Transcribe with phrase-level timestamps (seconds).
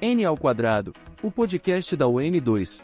[0.00, 2.80] N ao quadrado, o podcast da UN2.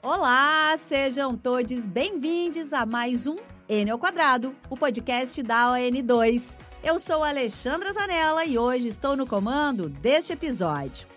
[0.00, 3.36] Olá, sejam todos bem-vindos a mais um
[3.68, 6.58] N ao quadrado, o podcast da ON2.
[6.84, 11.08] Eu sou Alexandra Zanella e hoje estou no comando deste episódio.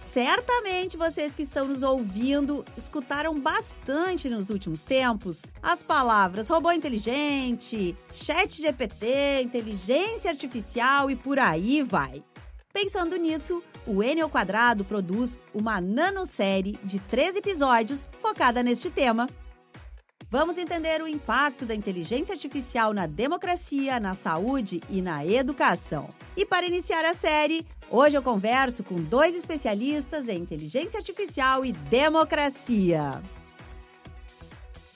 [0.00, 7.94] Certamente vocês que estão nos ouvindo escutaram bastante nos últimos tempos as palavras robô inteligente,
[8.10, 12.24] chat GPT, inteligência artificial e por aí vai.
[12.72, 19.28] Pensando nisso, o N ao quadrado produz uma nanosérie de três episódios focada neste tema.
[20.30, 26.08] Vamos entender o impacto da inteligência artificial na democracia, na saúde e na educação.
[26.36, 31.72] E para iniciar a série, hoje eu converso com dois especialistas em inteligência artificial e
[31.72, 33.20] democracia.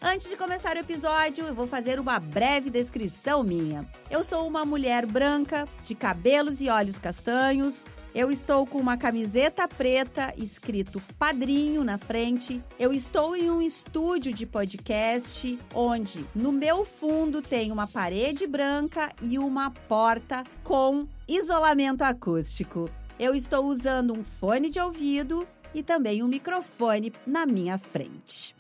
[0.01, 3.89] Antes de começar o episódio, eu vou fazer uma breve descrição minha.
[4.11, 9.67] Eu sou uma mulher branca, de cabelos e olhos castanhos, eu estou com uma camiseta
[9.67, 12.63] preta escrito padrinho na frente.
[12.79, 19.11] Eu estou em um estúdio de podcast onde no meu fundo tem uma parede branca
[19.21, 22.89] e uma porta com isolamento acústico.
[23.19, 28.55] Eu estou usando um fone de ouvido e também um microfone na minha frente.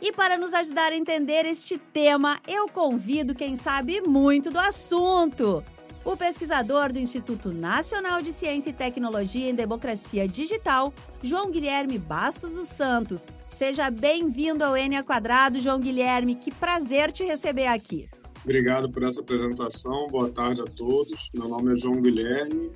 [0.00, 5.62] E para nos ajudar a entender este tema, eu convido quem sabe muito do assunto
[6.04, 12.54] o pesquisador do Instituto Nacional de Ciência e Tecnologia em Democracia Digital, João Guilherme Bastos
[12.54, 13.26] dos Santos.
[13.50, 16.34] Seja bem-vindo ao N Quadrado, João Guilherme.
[16.34, 18.08] Que prazer te receber aqui.
[18.42, 20.08] Obrigado por essa apresentação.
[20.08, 21.30] Boa tarde a todos.
[21.34, 22.72] Meu nome é João Guilherme.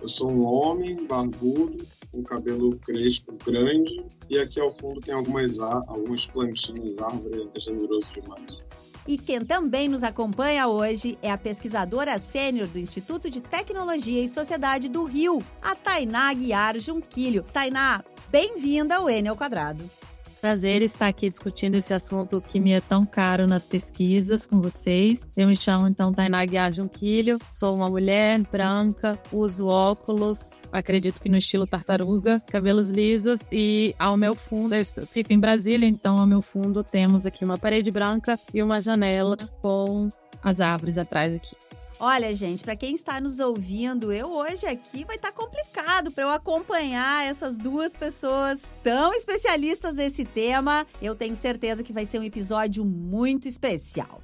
[0.00, 5.58] Eu sou um homem barbudo, com cabelo crespo grande, e aqui ao fundo tem algumas,
[5.58, 8.62] algumas plantinhas, árvores, é generoso demais.
[9.08, 14.28] E quem também nos acompanha hoje é a pesquisadora sênior do Instituto de Tecnologia e
[14.28, 17.44] Sociedade do Rio, a Tainá Guiar Junquilho.
[17.52, 19.88] Tainá, bem-vinda ao N ao quadrado.
[20.46, 25.28] Prazer estar aqui discutindo esse assunto que me é tão caro nas pesquisas com vocês.
[25.36, 31.28] Eu me chamo então Tainá Guiar Junquilho, sou uma mulher branca, uso óculos, acredito que
[31.28, 36.16] no estilo tartaruga, cabelos lisos e ao meu fundo, eu estou, fico em Brasília, então
[36.16, 40.08] ao meu fundo temos aqui uma parede branca e uma janela com
[40.44, 41.56] as árvores atrás aqui.
[41.98, 46.24] Olha, gente, para quem está nos ouvindo, eu hoje aqui vai estar tá complicado para
[46.24, 50.86] eu acompanhar essas duas pessoas tão especialistas nesse tema.
[51.00, 54.20] Eu tenho certeza que vai ser um episódio muito especial.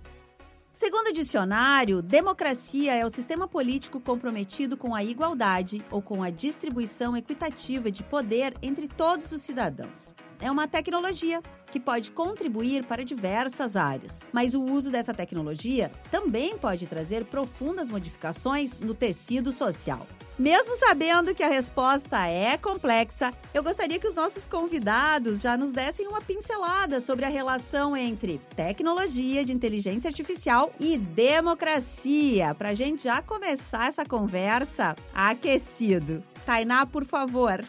[0.74, 6.28] Segundo o dicionário, democracia é o sistema político comprometido com a igualdade ou com a
[6.28, 10.14] distribuição equitativa de poder entre todos os cidadãos.
[10.42, 14.20] É uma tecnologia que pode contribuir para diversas áreas.
[14.32, 20.04] Mas o uso dessa tecnologia também pode trazer profundas modificações no tecido social.
[20.36, 25.70] Mesmo sabendo que a resposta é complexa, eu gostaria que os nossos convidados já nos
[25.70, 32.75] dessem uma pincelada sobre a relação entre tecnologia de inteligência artificial e democracia, para a
[32.75, 36.25] gente já começar essa conversa aquecido.
[36.44, 37.64] Tainá, por favor.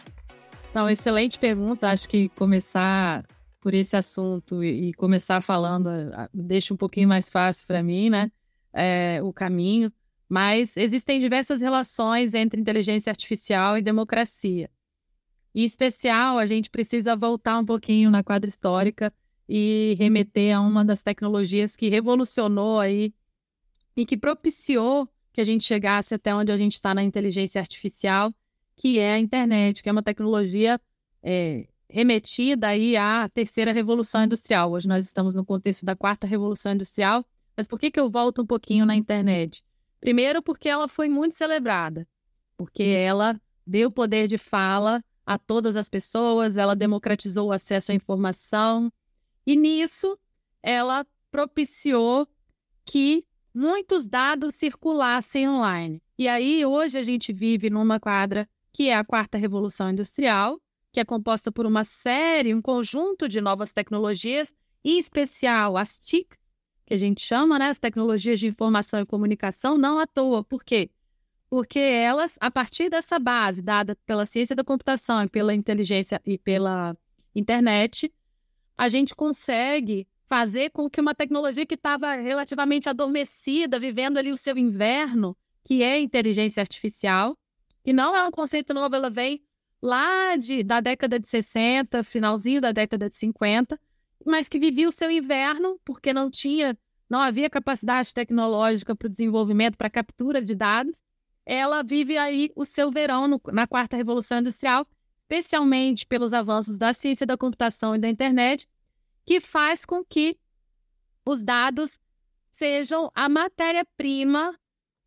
[0.74, 1.88] Não, excelente pergunta.
[1.88, 3.24] Acho que começar
[3.60, 5.88] por esse assunto e, começar falando
[6.34, 8.30] deixa um pouquinho mais fácil para mim, né?
[8.72, 9.92] É, o caminho.
[10.28, 14.68] Mas existem diversas relações entre inteligência artificial e democracia.
[15.54, 19.14] Em especial, a gente precisa voltar um pouquinho na quadra histórica
[19.48, 23.14] e remeter a uma das tecnologias que revolucionou aí
[23.96, 28.34] e que propiciou que a gente chegasse até onde a gente está na inteligência artificial,
[28.76, 30.80] que é a internet, que é uma tecnologia
[31.22, 34.72] é, remetida aí à terceira revolução industrial.
[34.72, 37.24] Hoje nós estamos no contexto da quarta revolução industrial,
[37.56, 39.64] mas por que, que eu volto um pouquinho na internet?
[40.00, 42.06] Primeiro, porque ela foi muito celebrada,
[42.56, 47.94] porque ela deu poder de fala a todas as pessoas, ela democratizou o acesso à
[47.94, 48.92] informação
[49.46, 50.18] e nisso
[50.62, 52.28] ela propiciou
[52.84, 53.24] que
[53.54, 56.02] muitos dados circulassem online.
[56.18, 60.60] E aí hoje a gente vive numa quadra que é a quarta revolução industrial,
[60.92, 64.52] que é composta por uma série, um conjunto de novas tecnologias,
[64.84, 66.38] em especial as TICs,
[66.84, 70.42] que a gente chama, né, as tecnologias de informação e comunicação, não à toa.
[70.42, 70.90] Por quê?
[71.48, 76.36] Porque elas, a partir dessa base dada pela ciência da computação e pela inteligência e
[76.36, 76.96] pela
[77.32, 78.12] internet,
[78.76, 84.36] a gente consegue fazer com que uma tecnologia que estava relativamente adormecida, vivendo ali o
[84.36, 87.38] seu inverno, que é inteligência artificial,
[87.84, 89.44] que não é um conceito novo, ela vem
[89.80, 93.78] lá de, da década de 60, finalzinho da década de 50,
[94.24, 96.76] mas que vivia o seu inverno porque não tinha
[97.08, 101.02] não havia capacidade tecnológica para o desenvolvimento, para a captura de dados,
[101.44, 104.86] ela vive aí o seu verão no, na quarta revolução industrial,
[105.18, 108.66] especialmente pelos avanços da ciência da computação e da internet,
[109.24, 110.38] que faz com que
[111.26, 112.00] os dados
[112.50, 114.58] sejam a matéria-prima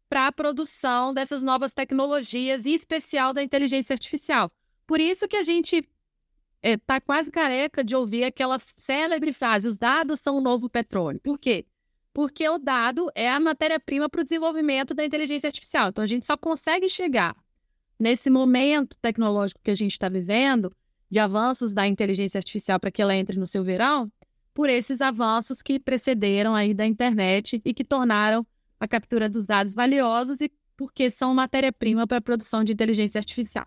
[0.09, 4.51] para a produção dessas novas tecnologias, em especial da inteligência artificial.
[4.85, 5.77] Por isso que a gente
[6.63, 10.69] está eh, é, quase careca de ouvir aquela célebre frase: os dados são o novo
[10.69, 11.19] petróleo.
[11.21, 11.65] Por quê?
[12.13, 15.89] Porque o dado é a matéria-prima para o desenvolvimento da inteligência artificial.
[15.89, 17.35] Então, a gente só consegue chegar
[17.99, 20.71] nesse momento tecnológico que a gente está vivendo,
[21.09, 24.11] de avanços da inteligência artificial para que ela entre no seu verão,
[24.53, 28.45] por esses avanços que precederam aí da internet e que tornaram
[28.79, 33.65] a captura dos dados valiosos e porque são matéria-prima para a produção de inteligência artificial.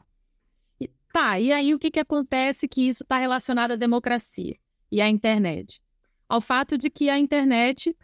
[0.80, 4.56] E, tá, e aí o que, que acontece que isso está relacionado à democracia
[4.90, 5.80] e à internet?
[6.28, 7.96] Ao fato de que a internet,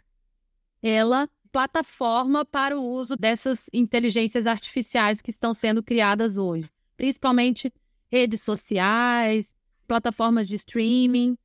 [0.83, 7.73] ela plataforma para o uso dessas inteligências artificiais que estão sendo criadas hoje, principalmente
[8.11, 9.57] redes sociais,
[9.87, 11.39] plataformas de streaming.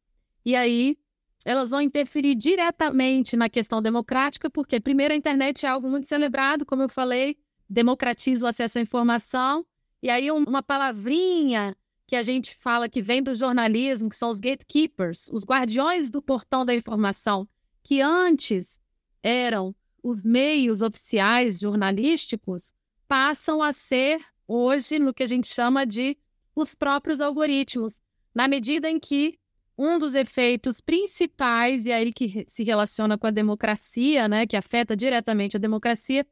[0.44, 0.98] E aí
[1.44, 6.66] elas vão interferir diretamente na questão democrática, porque, primeiro, a internet é algo muito celebrado,
[6.66, 7.38] como eu falei,
[7.70, 9.66] democratiza o acesso à informação,
[10.04, 14.40] e aí uma palavrinha que a gente fala que vem do jornalismo, que são os
[14.40, 17.48] gatekeepers, os guardiões do portão da informação,
[17.82, 18.82] que antes
[19.24, 19.74] eram
[20.04, 22.74] os meios oficiais jornalísticos,
[23.08, 26.18] passam a ser hoje no que a gente chama de
[26.56, 28.02] os próprios algoritmos,
[28.34, 29.40] na medida em que
[29.84, 34.96] um dos efeitos principais, e aí que se relaciona com a democracia, né, que afeta
[34.96, 36.24] diretamente a democracia,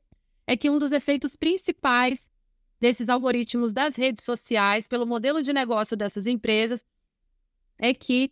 [0.46, 2.30] é que um dos efeitos principais
[2.80, 6.86] desses algoritmos das redes sociais, pelo modelo de negócio dessas empresas,
[7.80, 8.31] é que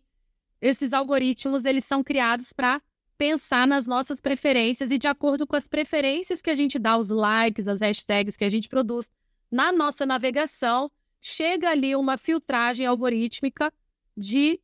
[0.60, 2.80] esses algoritmos eles são criados para
[3.16, 7.10] pensar nas nossas preferências e de acordo com as preferências que a gente dá, os
[7.10, 9.10] likes, as hashtags que a gente produz
[9.50, 10.88] na nossa navegação,
[11.20, 13.72] chega ali uma filtragem algorítmica
[14.16, 14.60] de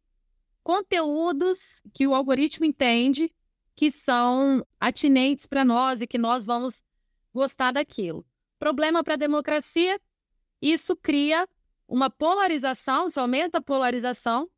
[0.64, 3.32] conteúdos que o algoritmo entende
[3.76, 6.82] que são atinentes para nós e que nós vamos
[7.32, 8.26] gostar daquilo.
[8.58, 10.00] Problema para a democracia,
[10.62, 11.46] isso cria
[11.86, 14.48] uma polarização, isso aumenta a polarização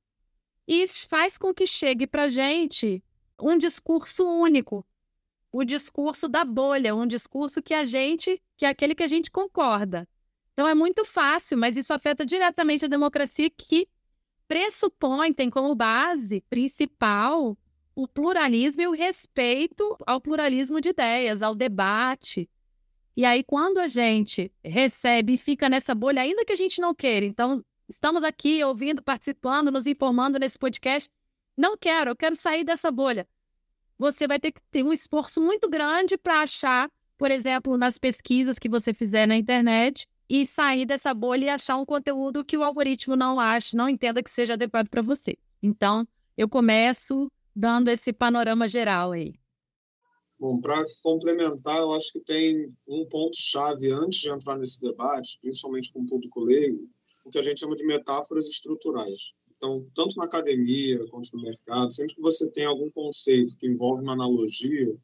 [0.68, 3.02] e faz com que chegue para a gente
[3.40, 4.86] um discurso único,
[5.50, 9.30] o discurso da bolha, um discurso que a gente, que é aquele que a gente
[9.30, 10.08] concorda.
[10.52, 13.88] Então é muito fácil, mas isso afeta diretamente a democracia que
[14.48, 17.56] pressupõe, tem como base principal
[17.94, 22.48] o pluralismo e o respeito ao pluralismo de ideias, ao debate.
[23.16, 26.94] E aí, quando a gente recebe e fica nessa bolha, ainda que a gente não
[26.94, 31.10] queira, então estamos aqui ouvindo, participando, nos informando nesse podcast,
[31.56, 33.26] não quero, eu quero sair dessa bolha.
[33.98, 38.58] Você vai ter que ter um esforço muito grande para achar, por exemplo, nas pesquisas
[38.58, 42.64] que você fizer na internet, e sair dessa bolha e achar um conteúdo que o
[42.64, 45.36] algoritmo não ache, não entenda que seja adequado para você.
[45.62, 46.06] Então,
[46.36, 49.34] eu começo dando esse panorama geral aí.
[50.38, 55.90] Bom, para complementar, eu acho que tem um ponto-chave antes de entrar nesse debate, principalmente
[55.92, 56.86] com o público leigo,
[57.24, 59.32] o que a gente chama de metáforas estruturais.
[59.56, 64.02] Então, tanto na academia quanto no mercado, sempre que você tem algum conceito que envolve
[64.02, 64.94] uma analogia,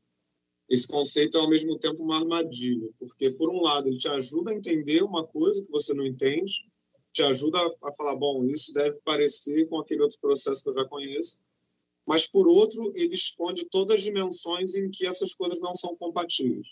[0.69, 4.51] esse conceito é ao mesmo tempo uma armadilha, porque por um lado ele te ajuda
[4.51, 6.53] a entender uma coisa que você não entende,
[7.13, 10.85] te ajuda a falar, bom, isso deve parecer com aquele outro processo que eu já
[10.87, 11.39] conheço,
[12.07, 16.67] mas por outro ele esconde todas as dimensões em que essas coisas não são compatíveis.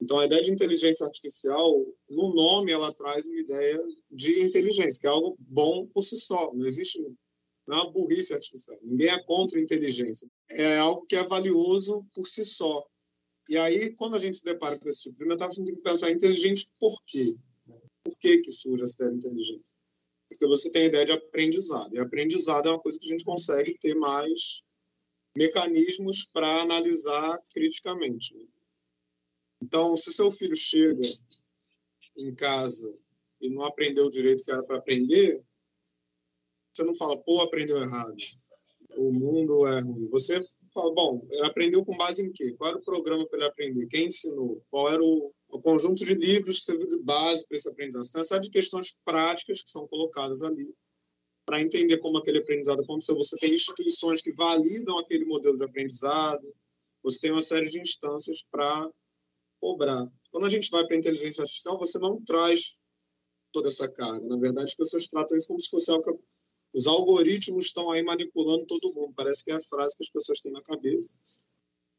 [0.00, 5.06] Então a ideia de inteligência artificial, no nome ela traz uma ideia de inteligência, que
[5.06, 7.00] é algo bom por si só, não existe
[7.66, 8.78] não é uma burrice artificial.
[8.82, 10.28] Ninguém é contra a inteligência.
[10.48, 12.86] É algo que é valioso por si só.
[13.48, 15.76] E aí, quando a gente se depara com esse tipo de metáfora, a gente tem
[15.76, 17.36] que pensar inteligente por quê?
[18.04, 19.76] Por que, que surge essa ideia de inteligência?
[20.28, 21.94] Porque você tem a ideia de aprendizado.
[21.94, 24.62] E aprendizado é uma coisa que a gente consegue ter mais
[25.36, 28.34] mecanismos para analisar criticamente.
[28.34, 28.46] Né?
[29.62, 31.02] Então, se seu filho chega
[32.16, 32.92] em casa
[33.40, 35.42] e não aprendeu o direito que era para aprender,
[36.76, 38.14] você não fala, pô, aprendeu errado.
[38.96, 40.08] O mundo é ruim.
[40.08, 40.40] Você
[40.72, 42.54] fala, bom, ele aprendeu com base em quê?
[42.56, 43.86] Qual era o programa para ele aprender?
[43.88, 44.62] Quem ensinou?
[44.70, 48.06] Qual era o, o conjunto de livros que serviu de base para esse aprendizado?
[48.06, 50.72] Então, essa de questões práticas que são colocadas ali
[51.46, 53.14] para entender como aquele aprendizado aconteceu.
[53.16, 56.52] Você tem instituições que validam aquele modelo de aprendizado,
[57.02, 58.90] você tem uma série de instâncias para
[59.60, 60.10] cobrar.
[60.30, 62.80] Quando a gente vai para a inteligência artificial, você não traz
[63.52, 64.26] toda essa carga.
[64.26, 66.20] Na verdade, as pessoas tratam isso como se fosse algo
[66.76, 69.14] os algoritmos estão aí manipulando todo mundo.
[69.16, 71.18] Parece que é a frase que as pessoas têm na cabeça.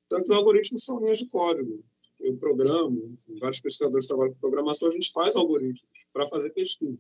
[0.07, 1.83] Tanto os algoritmos são linhas de código.
[2.19, 6.99] Eu programo, enfim, vários pesquisadores trabalham com programação, a gente faz algoritmos para fazer pesquisa.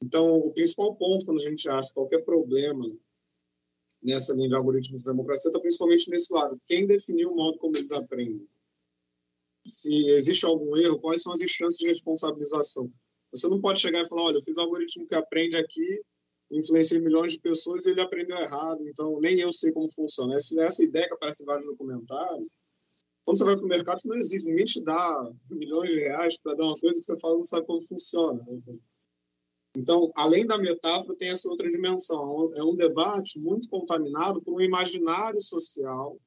[0.00, 2.88] Então, o principal ponto quando a gente acha qualquer problema
[4.00, 6.60] nessa linha de algoritmos de democracia está principalmente nesse lado.
[6.66, 8.48] Quem definiu o modo como eles aprendem?
[9.66, 12.92] Se existe algum erro, quais são as instâncias de responsabilização?
[13.32, 16.02] Você não pode chegar e falar, olha, eu fiz um algoritmo que aprende aqui,
[16.50, 20.34] influenciei milhões de pessoas e ele aprendeu errado, então nem eu sei como funciona.
[20.34, 22.52] Essa, essa ideia que aparece em vários documentários,
[23.24, 24.48] quando você vai para o mercado, isso não existe.
[24.48, 27.66] Ninguém te dá milhões de reais para dar uma coisa que você fala não sabe
[27.66, 28.44] como funciona.
[29.76, 32.50] Então, além da metáfora, tem essa outra dimensão.
[32.56, 36.18] É um debate muito contaminado por um imaginário social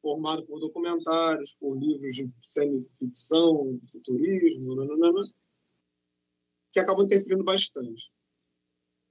[0.00, 5.20] formado por documentários, por livros de semificção, futurismo, nananana,
[6.72, 8.12] que acabam interferindo bastante.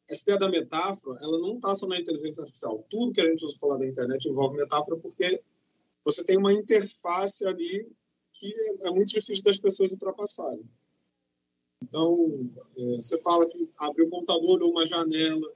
[0.09, 2.85] Essa ideia da metáfora, ela não está só na inteligência artificial.
[2.89, 5.43] Tudo que a gente usa falar da internet envolve metáfora porque
[6.05, 7.91] você tem uma interface ali
[8.33, 10.63] que é muito difícil das pessoas ultrapassarem.
[11.83, 15.53] Então, é, você fala que abriu o computador ou uma janela,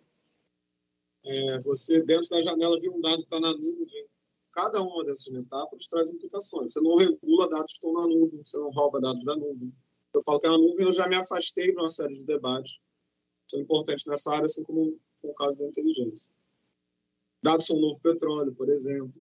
[1.23, 4.07] é, você dentro da janela viu um dado que está na nuvem.
[4.51, 6.73] Cada uma dessas metáforas traz implicações.
[6.73, 9.73] Você não regula dados que estão na nuvem, você não rouba dados da nuvem.
[10.13, 12.79] Eu falo que é na nuvem, eu já me afastei de uma série de debates
[13.51, 16.33] são importantes nessa área, assim como o caso da inteligência.
[17.43, 19.21] Dados são novo petróleo, por exemplo.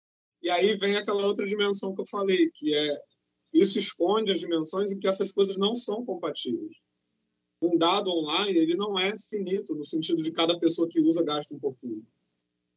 [0.43, 3.03] E aí vem aquela outra dimensão que eu falei, que é
[3.53, 6.77] isso esconde as dimensões em que essas coisas não são compatíveis.
[7.61, 11.55] Um dado online, ele não é finito, no sentido de cada pessoa que usa gasta
[11.55, 12.07] um pouquinho.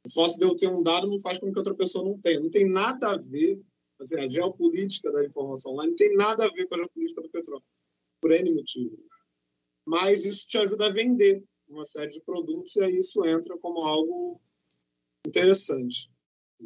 [0.05, 2.39] O fato de eu ter um dado não faz com que outra pessoa não tenha.
[2.39, 3.61] Não tem nada a ver,
[3.99, 7.29] assim, a geopolítica da informação online não tem nada a ver com a geopolítica do
[7.29, 7.63] petróleo,
[8.23, 8.97] por N motivo.
[9.85, 13.81] Mas isso te ajuda a vender uma série de produtos e aí isso entra como
[13.81, 14.39] algo
[15.27, 16.09] interessante.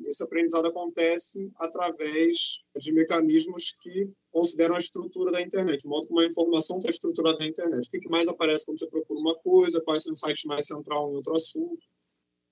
[0.06, 6.20] Esse aprendizado acontece através de mecanismos que consideram a estrutura da internet, o modo como
[6.20, 7.88] a informação está estruturada na internet.
[7.88, 11.12] O que mais aparece quando você procura uma coisa, quais são os sites mais central
[11.12, 11.84] em outro assunto.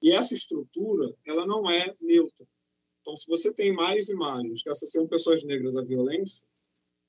[0.01, 2.47] E essa estrutura, ela não é neutra.
[3.01, 6.47] Então, se você tem mais imagens que associam pessoas negras à violência,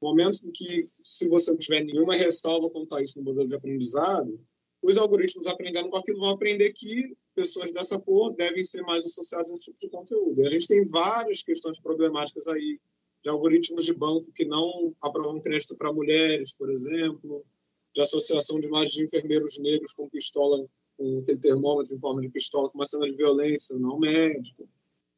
[0.06, 4.40] momento que, se você não tiver nenhuma ressalva quanto a isso no modelo de aprendizado,
[4.82, 9.50] os algoritmos aprendendo com aquilo vão aprender que pessoas dessa cor devem ser mais associadas
[9.50, 10.40] a esse tipo de conteúdo.
[10.40, 12.78] E a gente tem várias questões problemáticas aí,
[13.22, 17.44] de algoritmos de banco que não aprovam crédito para mulheres, por exemplo,
[17.92, 20.64] de associação de imagens de enfermeiros negros com pistola,
[20.96, 24.68] com aquele termômetro em forma de pistola, com uma cena de violência, não médico.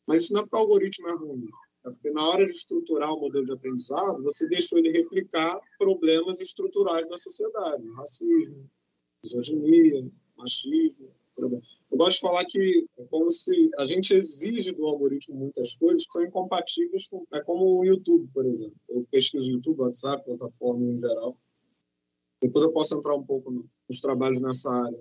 [0.07, 1.49] Mas isso não é porque o algoritmo é ruim,
[1.91, 7.09] porque na hora de estruturar o modelo de aprendizado, você deixou ele replicar problemas estruturais
[7.09, 8.69] da sociedade, racismo,
[9.23, 15.37] misoginia, machismo, eu gosto de falar que é como se a gente exige do algoritmo
[15.37, 17.25] muitas coisas que são incompatíveis com.
[17.33, 18.77] É como o YouTube, por exemplo.
[18.89, 21.39] Eu pesquiso YouTube, WhatsApp, plataforma em geral.
[22.43, 25.01] Depois eu posso entrar um pouco nos trabalhos nessa área.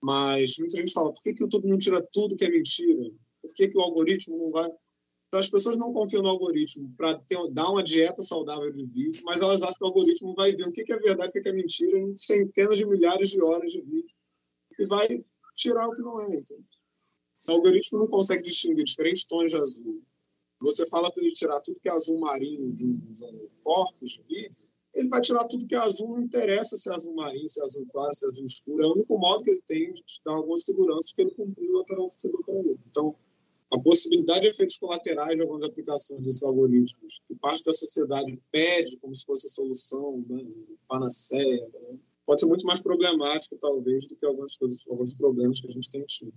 [0.00, 3.10] Mas muita gente fala: por que, que o YouTube não tira tudo que é mentira?
[3.40, 4.70] Por que, que o algoritmo não vai.
[5.32, 7.18] Então, as pessoas não confiam no algoritmo para
[7.52, 10.70] dar uma dieta saudável de vídeo, mas elas acham que o algoritmo vai ver o
[10.70, 14.14] que, é verdade o que, é mentira em centenas de milhares de horas de vídeo
[14.78, 15.24] e vai
[15.54, 16.36] tirar o que não é.
[16.36, 16.58] Então.
[17.34, 20.02] Se o algoritmo não consegue distinguir diferentes tons de azul,
[20.60, 24.22] você fala para ele tirar tudo que é azul marinho de um, de um de
[24.28, 27.58] vídeo, ele vai tirar tudo que é azul, não interessa se é azul marinho, se
[27.58, 28.84] é azul claro, se é azul escuro.
[28.84, 31.80] É o único modo que ele tem de te dar alguma segurança que ele cumpriu
[31.80, 32.78] a tarefa que para ele.
[32.90, 33.16] Então,
[33.72, 38.98] a possibilidade de efeitos colaterais de algumas aplicações desses algoritmos, que parte da sociedade pede
[38.98, 40.44] como se fosse a solução, né,
[40.86, 45.68] panaceia, né, pode ser muito mais problemático, talvez, do que algumas coisas, alguns problemas que
[45.68, 46.34] a gente tem tido.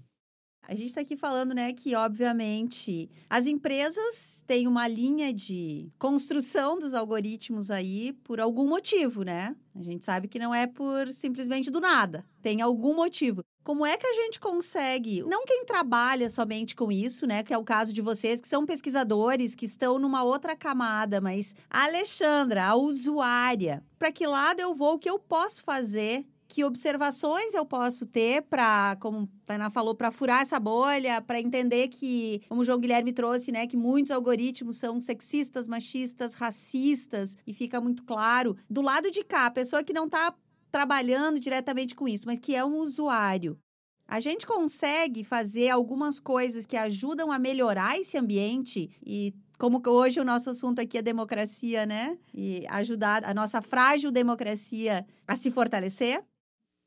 [0.67, 6.79] A gente está aqui falando, né, que obviamente as empresas têm uma linha de construção
[6.79, 9.55] dos algoritmos aí por algum motivo, né?
[9.75, 13.43] A gente sabe que não é por simplesmente do nada, tem algum motivo.
[13.65, 17.57] Como é que a gente consegue, não quem trabalha somente com isso, né, que é
[17.57, 22.63] o caso de vocês que são pesquisadores, que estão numa outra camada, mas a Alexandra,
[22.63, 27.65] a usuária, para que lado eu vou, o que eu posso fazer que observações eu
[27.65, 32.61] posso ter para, como a Tainá falou, para furar essa bolha, para entender que, como
[32.61, 38.03] o João Guilherme trouxe, né, que muitos algoritmos são sexistas, machistas, racistas, e fica muito
[38.03, 38.55] claro.
[38.69, 40.35] Do lado de cá, a pessoa que não está
[40.75, 43.57] trabalhando diretamente com isso, mas que é um usuário.
[44.05, 50.19] A gente consegue fazer algumas coisas que ajudam a melhorar esse ambiente e como hoje
[50.19, 52.19] o nosso assunto aqui é democracia, né?
[52.33, 56.21] E ajudar a nossa frágil democracia a se fortalecer?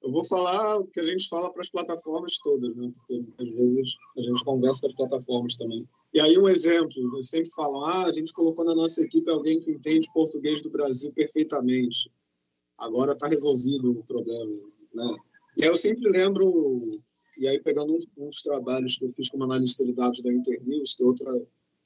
[0.02, 2.92] Eu vou falar o que a gente fala para as plataformas todas, né?
[2.94, 5.88] Porque às vezes a gente conversa com as plataformas também.
[6.12, 9.58] E aí um exemplo, eu sempre falo, ah, a gente colocou na nossa equipe alguém
[9.58, 12.10] que entende português do Brasil perfeitamente.
[12.78, 14.56] Agora está resolvido o problema,
[14.94, 15.16] né?
[15.56, 16.78] E aí eu sempre lembro,
[17.36, 20.94] e aí pegando uns, uns trabalhos que eu fiz como analista de dados da Internews,
[20.94, 21.30] que é outra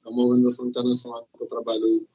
[0.05, 2.05] é uma organização internacional que eu trabalhei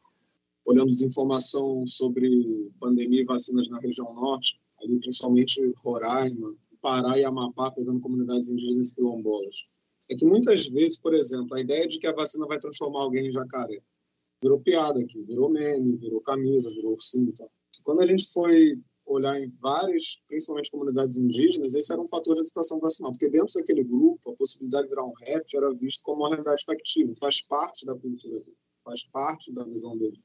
[0.64, 7.70] olhando desinformação sobre pandemia e vacinas na região norte, ali principalmente Roraima, Pará e Amapá,
[7.70, 9.66] pegando comunidades indígenas quilombolas.
[10.10, 13.26] É que muitas vezes, por exemplo, a ideia de que a vacina vai transformar alguém
[13.26, 13.80] em jacaré
[14.40, 17.48] virou piada aqui, virou meme, virou camisa, virou cinta.
[17.88, 22.42] Quando a gente foi olhar em várias, principalmente comunidades indígenas, esse era um fator de
[22.42, 26.20] estação vacinal, porque dentro daquele grupo, a possibilidade de virar um réptil era visto como
[26.20, 30.18] uma realidade factível, faz parte da cultura dele, faz parte da visão dele.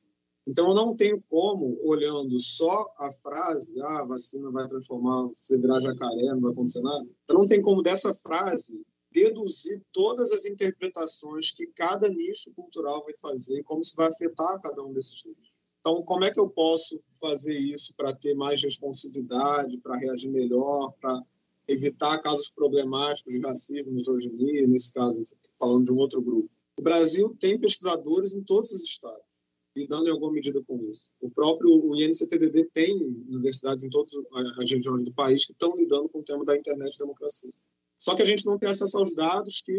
[0.46, 5.58] Então, eu não tenho como, olhando só a frase, ah, a vacina vai transformar, você
[5.58, 8.78] virar jacaré, não vai acontecer nada, eu não tenho como dessa frase
[9.10, 14.60] deduzir todas as interpretações que cada nicho cultural vai fazer e como isso vai afetar
[14.60, 15.53] cada um desses nichos.
[15.84, 20.94] Então, como é que eu posso fazer isso para ter mais responsividade, para reagir melhor,
[21.02, 21.22] para
[21.68, 25.22] evitar casos problemáticos de racismo, misoginia, nesse caso,
[25.60, 26.50] falando de um outro grupo?
[26.78, 29.34] O Brasil tem pesquisadores em todos os estados
[29.76, 31.10] lidando em alguma medida com isso.
[31.20, 32.96] O próprio INCTDD tem
[33.28, 34.14] universidades em todas
[34.60, 37.52] as regiões do país que estão lidando com o tema da internet e democracia.
[37.98, 39.78] Só que a gente não tem acesso aos dados que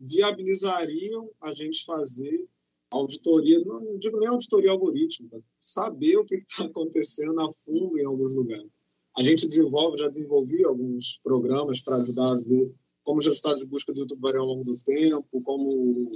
[0.00, 2.48] viabilizariam a gente fazer
[2.96, 8.34] auditoria, não digo nem auditoria algorítmica, saber o que está acontecendo a fundo em alguns
[8.34, 8.70] lugares.
[9.16, 12.72] A gente desenvolve, já desenvolvi alguns programas para ajudar a ver
[13.02, 16.10] como os resultados de busca do YouTube variam ao longo do tempo, como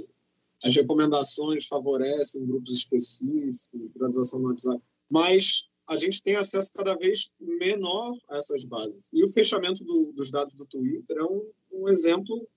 [0.63, 7.29] as recomendações favorecem grupos específicos, graduação no WhatsApp, mas a gente tem acesso cada vez
[7.39, 9.09] menor a essas bases.
[9.11, 12.47] E o fechamento do, dos dados do Twitter é um, um exemplo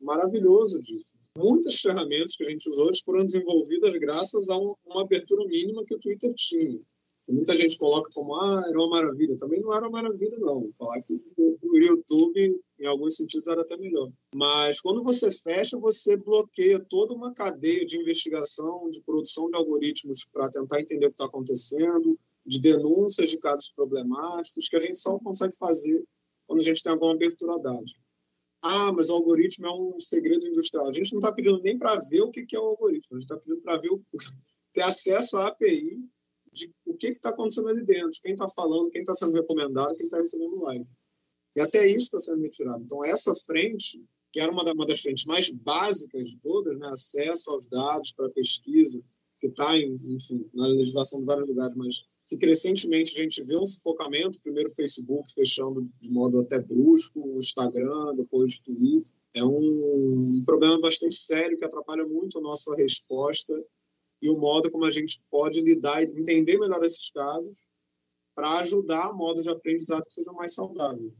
[0.00, 1.18] maravilhoso disso.
[1.38, 5.94] Muitas ferramentas que a gente hoje foram desenvolvidas graças a um, uma abertura mínima que
[5.94, 6.80] o Twitter tinha.
[7.30, 9.36] Muita gente coloca como, ah, era uma maravilha.
[9.36, 10.68] Também não era uma maravilha, não.
[10.76, 14.10] Falar que o YouTube, em alguns sentidos, era até melhor.
[14.34, 20.24] Mas quando você fecha, você bloqueia toda uma cadeia de investigação, de produção de algoritmos
[20.32, 24.98] para tentar entender o que está acontecendo, de denúncias de casos problemáticos, que a gente
[24.98, 26.02] só consegue fazer
[26.48, 27.96] quando a gente tem alguma abertura a dados.
[28.60, 30.88] Ah, mas o algoritmo é um segredo industrial.
[30.88, 33.30] A gente não está pedindo nem para ver o que é o algoritmo, a gente
[33.30, 34.02] está pedindo para ver o...
[34.72, 35.98] ter acesso à API
[36.52, 40.04] de o que está acontecendo ali dentro, quem está falando, quem está sendo recomendado, quem
[40.04, 40.86] está recebendo live.
[41.56, 42.82] E até isso está sendo retirado.
[42.82, 46.88] Então, essa frente, que era uma, uma das frentes mais básicas de todas, né?
[46.88, 49.02] acesso aos dados para pesquisa,
[49.40, 53.64] que está, enfim, na legislação de vários lugares, mas que crescentemente a gente vê um
[53.64, 59.12] sufocamento, primeiro o Facebook fechando de modo até brusco, o Instagram, depois o Twitter.
[59.34, 63.54] É um problema bastante sério que atrapalha muito a nossa resposta
[64.20, 67.70] e o modo como a gente pode lidar e entender melhor esses casos
[68.34, 71.12] para ajudar a modo de aprendizado que seja mais saudável.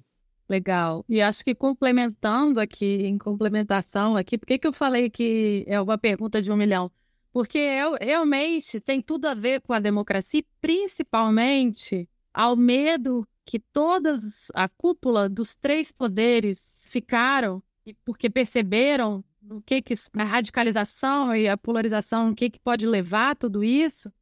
[0.48, 1.04] Legal.
[1.08, 5.80] E acho que complementando aqui, em complementação aqui, por que, que eu falei que é
[5.80, 6.90] uma pergunta de um milhão?
[7.38, 7.70] Porque
[8.00, 15.28] realmente tem tudo a ver com a democracia, principalmente ao medo que todas a cúpula
[15.28, 17.62] dos três poderes ficaram,
[18.04, 23.36] porque perceberam o que, que a radicalização e a polarização, o que, que pode levar
[23.36, 24.12] tudo isso,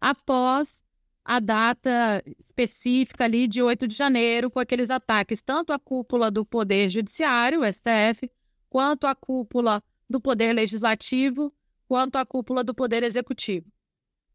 [0.00, 0.84] após
[1.24, 6.44] a data específica ali de 8 de janeiro, com aqueles ataques, tanto à cúpula do
[6.44, 8.28] Poder Judiciário, o STF,
[8.68, 11.52] quanto à cúpula do Poder Legislativo,
[11.86, 13.66] quanto à cúpula do Poder Executivo.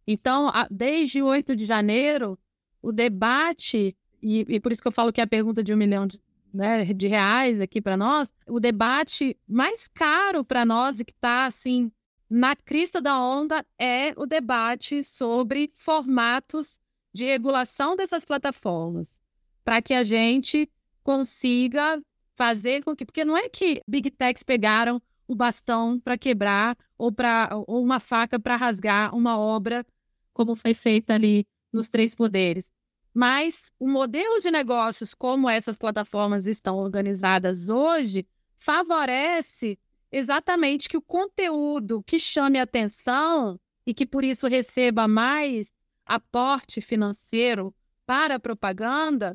[0.06, 2.38] Então, desde 8 de janeiro,
[2.82, 5.78] o debate, e, e por isso que eu falo que é a pergunta de um
[5.78, 6.20] milhão de,
[6.54, 11.46] né, de reais aqui para nós, o debate mais caro para nós e que está
[11.46, 11.92] assim
[12.30, 16.80] na crista da onda é o debate sobre formatos
[17.14, 19.22] de regulação dessas plataformas,
[19.66, 20.70] para que a gente
[21.04, 22.02] consiga
[22.36, 27.10] fazer com que, porque não é que big techs pegaram o bastão para quebrar ou
[27.10, 29.86] para ou uma faca para rasgar uma obra
[30.34, 32.74] como foi feita ali nos três poderes.
[33.14, 39.80] Mas o modelo de negócios como essas plataformas estão organizadas hoje favorece
[40.12, 45.72] exatamente que o conteúdo que chame atenção e que por isso receba mais
[46.06, 47.74] aporte financeiro
[48.06, 49.34] para a propaganda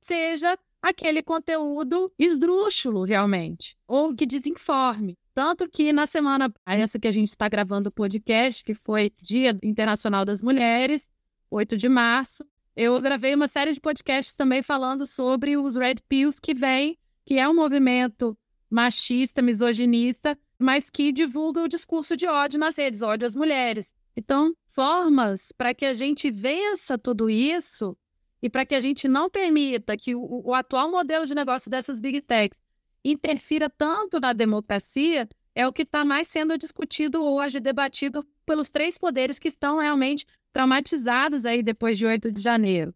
[0.00, 5.16] seja aquele conteúdo esdrúxulo realmente, ou que desinforme.
[5.38, 9.56] Tanto que na semana essa que a gente está gravando o podcast, que foi Dia
[9.62, 11.12] Internacional das Mulheres,
[11.48, 16.40] 8 de março, eu gravei uma série de podcasts também falando sobre os Red Pills
[16.40, 18.36] que vem, que é um movimento
[18.68, 23.94] machista, misoginista, mas que divulga o discurso de ódio nas redes, ódio às mulheres.
[24.16, 27.96] Então, formas para que a gente vença tudo isso
[28.42, 32.00] e para que a gente não permita que o, o, atual modelo de negócio dessas
[32.00, 32.60] big techs
[33.04, 38.96] interfira tanto na democracia é o que está mais sendo discutido hoje, debatido pelos três
[38.96, 42.94] poderes que estão realmente traumatizados aí depois de 8 de janeiro.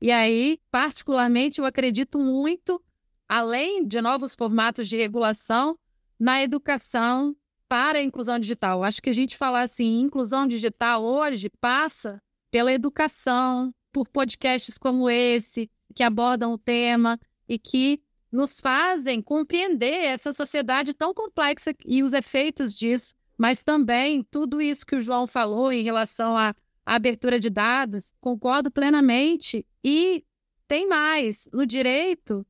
[0.00, 2.82] E aí, particularmente, eu acredito muito,
[3.28, 5.78] além de novos formatos de regulação,
[6.18, 7.34] na educação
[7.68, 8.84] para a inclusão digital.
[8.84, 15.10] Acho que a gente falar assim, inclusão digital hoje passa pela educação, por podcasts como
[15.10, 22.02] esse, que abordam o tema e que nos fazem compreender essa sociedade tão complexa e
[22.02, 27.38] os efeitos disso, mas também tudo isso que o João falou em relação à abertura
[27.40, 29.66] de dados, concordo plenamente.
[29.82, 30.24] E
[30.68, 32.46] tem mais, no direito,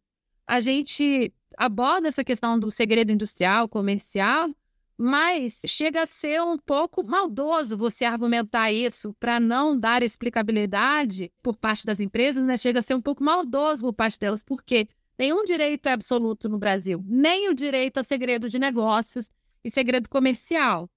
[0.47, 4.51] a gente aborda essa questão do segredo industrial, comercial,
[4.99, 11.57] mas chega a ser um pouco maldoso você argumentar isso para não dar explicabilidade por
[11.57, 12.57] parte das empresas, né?
[12.57, 16.59] Chega a ser um pouco maldoso por parte delas, porque nenhum direito é absoluto no
[16.59, 19.31] Brasil, nem o direito a segredo de negócios
[19.65, 20.91] e segredo comercial.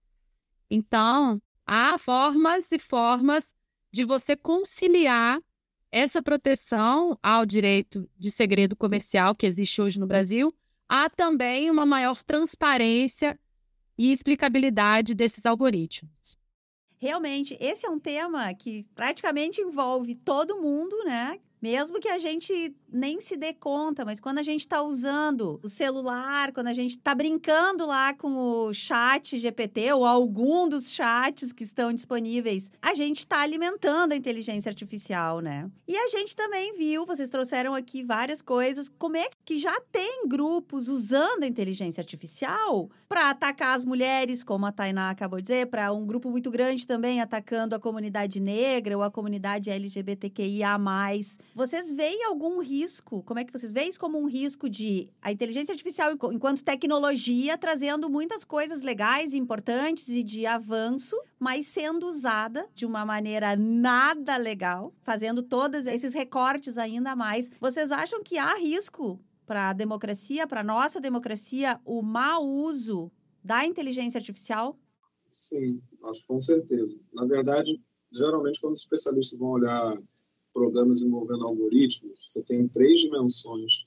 [0.70, 3.56] Então, há formas e formas
[3.92, 5.40] de você conciliar
[5.92, 10.54] essa proteção ao direito de segredo comercial que existe hoje no Brasil,
[10.88, 13.40] há também uma maior transparência
[13.98, 16.38] e explicabilidade desses algoritmos.
[16.98, 21.40] Realmente, esse é um tema que praticamente envolve todo mundo, né?
[21.62, 25.70] Mesmo que a gente nem se dê conta, mas quando a gente está usando o
[25.70, 31.54] celular, quando a gente está brincando lá com o chat GPT ou algum dos chats
[31.54, 35.70] que estão disponíveis, a gente está alimentando a inteligência artificial, né?
[35.88, 40.28] E a gente também viu, vocês trouxeram aqui várias coisas, como é que já tem
[40.28, 45.68] grupos usando a inteligência artificial para atacar as mulheres, como a Tainá acabou de dizer,
[45.68, 50.78] para um grupo muito grande também atacando a comunidade negra ou a comunidade LGBTQIA+.
[51.56, 52.79] Vocês veem algum risco?
[53.26, 57.58] Como é que vocês veem isso como um risco de a inteligência artificial enquanto tecnologia
[57.58, 64.38] trazendo muitas coisas legais, importantes e de avanço, mas sendo usada de uma maneira nada
[64.38, 67.50] legal, fazendo todos esses recortes ainda mais.
[67.60, 73.12] Vocês acham que há risco para a democracia, para a nossa democracia, o mau uso
[73.44, 74.78] da inteligência artificial?
[75.32, 77.00] Sim, acho com certeza.
[77.14, 79.98] Na verdade, geralmente, quando os especialistas vão olhar
[80.60, 83.86] programas envolvendo algoritmos, você tem três dimensões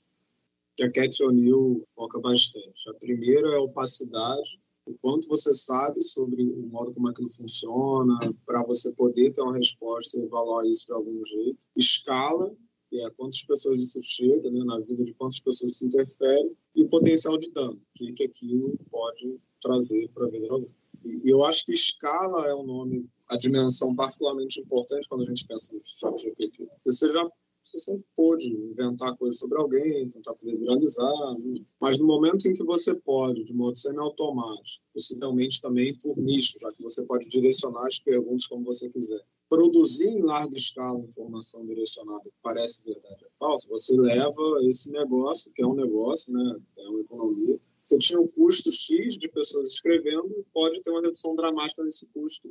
[0.74, 2.88] que a Cat O'Neill foca bastante.
[2.88, 8.18] A primeira é a opacidade, o quanto você sabe sobre o modo como aquilo funciona,
[8.46, 11.58] para você poder ter uma resposta e evaluar isso de algum jeito.
[11.76, 12.50] Escala,
[12.88, 16.84] que é quantas pessoas isso chega né, na vida de quantas pessoas isso interfere, e
[16.84, 20.81] o potencial de dano, que, que aquilo pode trazer para a vida de alguém.
[21.04, 25.46] E, eu acho que escala é um nome, a dimensão particularmente importante quando a gente
[25.46, 27.28] pensa no chat GPT, porque você já
[27.64, 31.36] você sempre pode inventar coisas sobre alguém, tentar fazer viralizar,
[31.80, 36.68] mas no momento em que você pode, de modo semi-automático, possivelmente também por nicho, já
[36.70, 42.24] que você pode direcionar as perguntas como você quiser, produzir em larga escala informação direcionada
[42.24, 46.88] que parece verdade é falso, você leva esse negócio, que é um negócio, né, é
[46.88, 47.60] uma economia,
[47.92, 52.50] você tinha um custo X de pessoas escrevendo, pode ter uma redução dramática nesse custo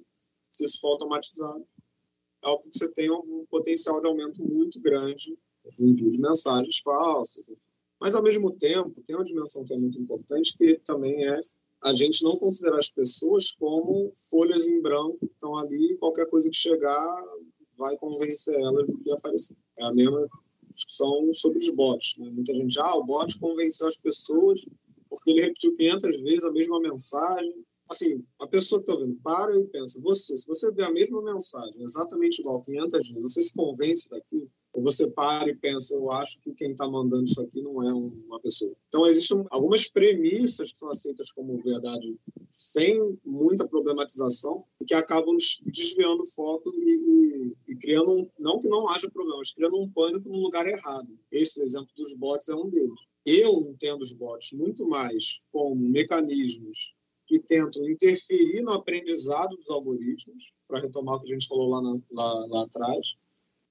[0.51, 1.65] se isso for automatizado.
[2.43, 5.37] É algo que você tem um potencial de aumento muito grande
[5.79, 7.47] no envio de mensagens falsas.
[7.99, 11.39] Mas, ao mesmo tempo, tem uma dimensão que é muito importante, que também é
[11.83, 16.49] a gente não considerar as pessoas como folhas em branco que estão ali, qualquer coisa
[16.49, 17.23] que chegar
[17.77, 19.57] vai convencer elas do que aparecer.
[19.77, 20.27] É a mesma
[20.71, 22.15] discussão sobre os bots.
[22.17, 22.29] Né?
[22.29, 24.65] Muita gente, ah, o bot convenceu as pessoas
[25.11, 27.65] porque ele repetiu 500 vezes a mesma mensagem.
[27.89, 31.21] Assim, a pessoa que está ouvindo para e pensa, você, se você vê a mesma
[31.21, 34.49] mensagem exatamente igual 500 vezes, você se convence daquilo?
[34.73, 37.93] Ou você para e pensa, eu acho que quem está mandando isso aqui não é
[37.93, 38.73] uma pessoa.
[38.87, 42.17] Então, existem algumas premissas que são aceitas como verdade
[42.49, 48.67] sem muita problematização, que acabam desviando o foco e, e, e criando, um, não que
[48.67, 51.17] não haja problemas, criando um pânico no lugar errado.
[51.31, 53.07] Esse exemplo dos bots é um deles.
[53.25, 56.93] Eu entendo os bots muito mais como mecanismos
[57.27, 61.81] que tentam interferir no aprendizado dos algoritmos, para retomar o que a gente falou lá,
[61.81, 63.15] na, lá, lá atrás,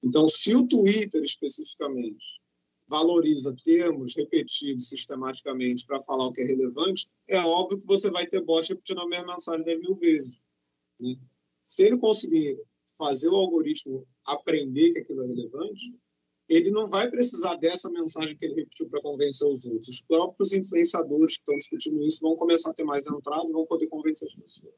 [0.03, 2.41] então, se o Twitter especificamente
[2.87, 8.25] valoriza termos repetidos sistematicamente para falar o que é relevante, é óbvio que você vai
[8.25, 10.43] ter bot repetindo a mesma mensagem 10 mil vezes.
[10.99, 11.15] Né?
[11.63, 12.59] Se ele conseguir
[12.97, 15.95] fazer o algoritmo aprender que aquilo é relevante,
[16.49, 19.87] ele não vai precisar dessa mensagem que ele repetiu para convencer os outros.
[19.87, 23.65] Os próprios influenciadores que estão discutindo isso vão começar a ter mais entrada e vão
[23.65, 24.73] poder convencer as pessoas.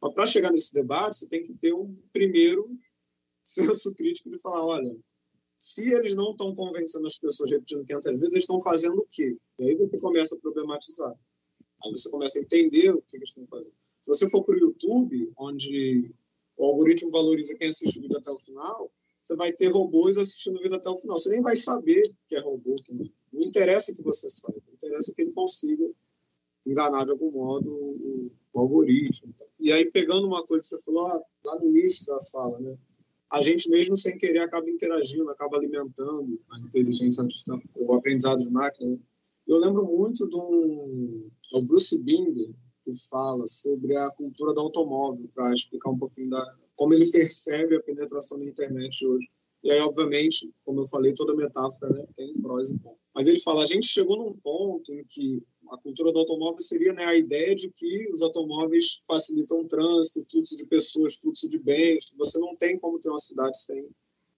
[0.00, 2.70] Mas para chegar nesse debate, você tem que ter um primeiro
[3.78, 4.96] senso crítico de falar, olha,
[5.58, 9.36] se eles não estão convencendo as pessoas repetindo 500 vezes, eles estão fazendo o quê?
[9.58, 11.14] E aí você começa a problematizar.
[11.84, 13.72] Aí você começa a entender o que eles estão fazendo.
[14.00, 16.14] Se você for para o YouTube, onde
[16.56, 18.90] o algoritmo valoriza quem assiste o vídeo até o final,
[19.22, 21.18] você vai ter robôs assistindo o vídeo até o final.
[21.18, 22.74] Você nem vai saber que é robô.
[22.76, 23.10] Que não.
[23.32, 25.84] não interessa que você saiba, interessa que ele consiga
[26.64, 29.34] enganar de algum modo o, algoritmo.
[29.60, 32.78] E aí, pegando uma coisa que você falou ah, lá no início da fala, né?
[33.30, 38.50] A gente mesmo sem querer acaba interagindo, acaba alimentando a inteligência artificial, o aprendizado de
[38.50, 38.90] máquina.
[38.90, 38.98] Né?
[39.46, 42.50] Eu lembro muito de um, é o Bruce Binder,
[42.84, 47.76] que fala sobre a cultura do automóvel, para explicar um pouquinho da como ele percebe
[47.76, 49.26] a penetração da internet hoje.
[49.64, 53.00] E aí, obviamente, como eu falei, toda metáfora né, tem prós e contras.
[53.14, 56.92] Mas ele fala, a gente chegou num ponto em que a cultura do automóvel seria
[56.92, 61.58] né, a ideia de que os automóveis facilitam o trânsito, fluxo de pessoas, fluxo de
[61.58, 62.12] bens.
[62.16, 63.88] Você não tem como ter uma cidade sem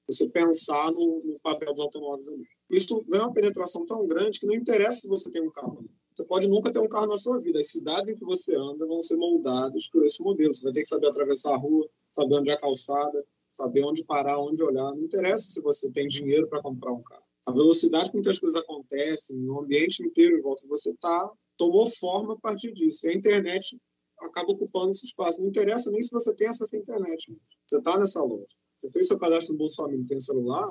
[0.09, 2.47] você pensar no, no papel dos automóveis ali.
[2.71, 5.85] Isso ganha uma penetração tão grande que não interessa se você tem um carro.
[6.15, 7.61] Você pode nunca ter um carro na sua vida.
[7.61, 10.55] As cidades em que você anda vão ser moldadas por esse modelo.
[10.55, 14.05] Você vai ter que saber atravessar a rua, saber onde é a calçada, saber onde
[14.05, 14.95] parar, onde olhar.
[14.95, 17.28] Não interessa se você tem dinheiro para comprar um carro.
[17.49, 21.33] A velocidade com que as coisas acontecem, o ambiente inteiro em volta de você está,
[21.57, 23.07] tomou forma a partir disso.
[23.07, 23.81] E a internet
[24.19, 25.41] acaba ocupando esse espaço.
[25.41, 27.35] Não interessa nem se você tem acesso à internet.
[27.67, 28.55] Você está nessa loja.
[28.77, 30.71] Você fez seu cadastro no Bolsa Família tem celular,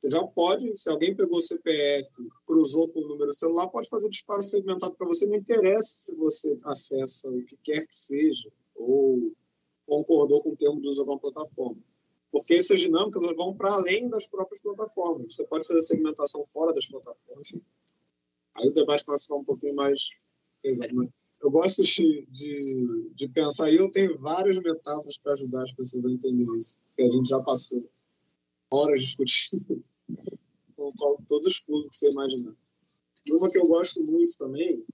[0.00, 2.08] você já pode, se alguém pegou o CPF,
[2.46, 5.26] cruzou com o número celular, pode fazer disparo segmentado para você.
[5.26, 9.32] Não interessa se você acessa o que quer que seja ou
[9.84, 11.82] concordou com o termo de uso de alguma plataforma.
[12.30, 15.34] Porque essas dinâmicas vão para além das próprias plataformas.
[15.34, 17.56] Você pode fazer segmentação fora das plataformas.
[18.54, 20.10] Aí o debate começa a ficar um pouquinho mais
[20.62, 20.94] pesado.
[20.94, 21.08] Né?
[21.40, 26.04] Eu gosto de, de, de pensar, e eu tenho várias metáforas para ajudar as pessoas
[26.04, 27.80] a entender isso, que a gente já passou
[28.70, 29.80] horas discutindo
[30.76, 30.92] com
[31.28, 32.54] todos os públicos que você imaginar.
[33.30, 34.84] Uma que eu gosto muito também,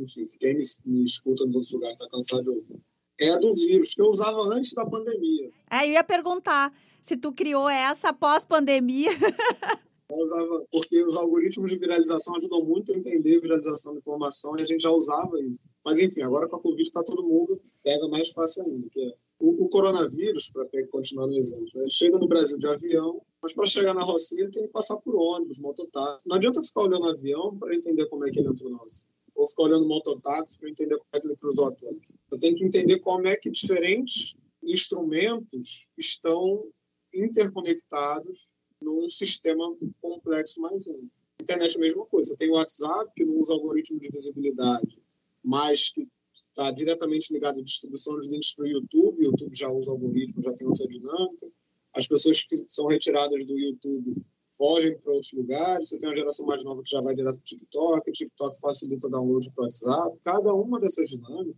[0.00, 2.80] enfim, quem me, me escuta nos outros lugares está cansado de ouvir,
[3.18, 5.50] é do vírus, que eu usava antes da pandemia.
[5.70, 9.10] É, eu ia perguntar se tu criou essa pós-pandemia.
[10.16, 14.62] usava, porque os algoritmos de viralização ajudam muito a entender a viralização da informação e
[14.62, 15.68] a gente já usava isso.
[15.84, 19.12] Mas, enfim, agora com a Covid está todo mundo, pega mais fácil ainda, que é
[19.38, 23.66] o, o coronavírus, para continuar no exemplo, ele chega no Brasil de avião, mas para
[23.66, 26.26] chegar na Rocinha ele tem que passar por ônibus, mototáxi.
[26.26, 29.12] Não adianta ficar olhando o avião para entender como é que ele entrou na Rocinha.
[29.38, 32.18] Ou ficar olhando mototáxi para entender como é que ele cruzou o Atlântico.
[32.32, 36.66] Eu tenho que entender como é que diferentes instrumentos estão
[37.14, 39.64] interconectados num sistema
[40.02, 41.08] complexo mais amplo.
[41.40, 42.36] Internet é a mesma coisa.
[42.36, 45.00] Tem o WhatsApp, que não usa algoritmo de visibilidade,
[45.42, 46.08] mas que
[46.48, 49.20] está diretamente ligado à distribuição de links para o YouTube.
[49.20, 51.46] O YouTube já usa algoritmo, já tem outra dinâmica.
[51.94, 54.16] As pessoas que são retiradas do YouTube
[54.58, 55.88] fogem para outros lugares.
[55.88, 58.10] Você tem uma geração mais nova que já vai direto para o TikTok.
[58.10, 60.18] O TikTok facilita o download para o WhatsApp.
[60.22, 61.56] Cada uma dessas dinâmicas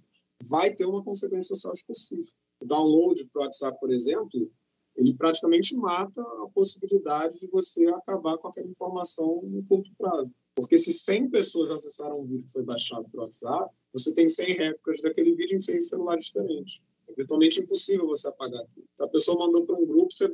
[0.48, 2.36] vai ter uma consequência social específica.
[2.60, 4.50] O download para o WhatsApp, por exemplo,
[4.96, 10.32] ele praticamente mata a possibilidade de você acabar com aquela informação no curto prazo.
[10.54, 14.28] Porque se 100 pessoas acessaram um vídeo que foi baixado para o WhatsApp, você tem
[14.28, 16.82] 100 réplicas daquele vídeo em 100 celulares diferentes.
[17.08, 18.86] É virtualmente impossível você apagar aquilo.
[18.94, 20.28] Se a pessoa mandou para um grupo, você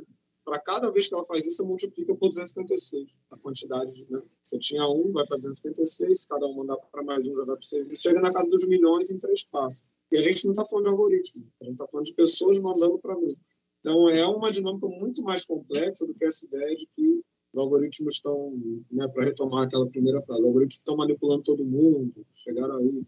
[0.47, 4.07] para cada vez que ela faz isso, você multiplica por 256 a quantidade.
[4.09, 4.21] Né?
[4.41, 7.57] Você tinha um, vai para 256, se cada um mandar para mais um, já vai
[7.57, 8.01] para 6.
[8.01, 9.91] Chega na casa dos milhões em três passos.
[10.09, 12.97] E a gente não está falando de algoritmo, a gente está falando de pessoas mandando
[12.97, 13.59] para grupos.
[13.81, 18.15] Então, é uma dinâmica muito mais complexa do que essa ideia de que os algoritmos
[18.15, 18.57] estão,
[18.89, 23.05] né, para retomar aquela primeira frase, os algoritmos estão manipulando todo mundo, chegaram aí.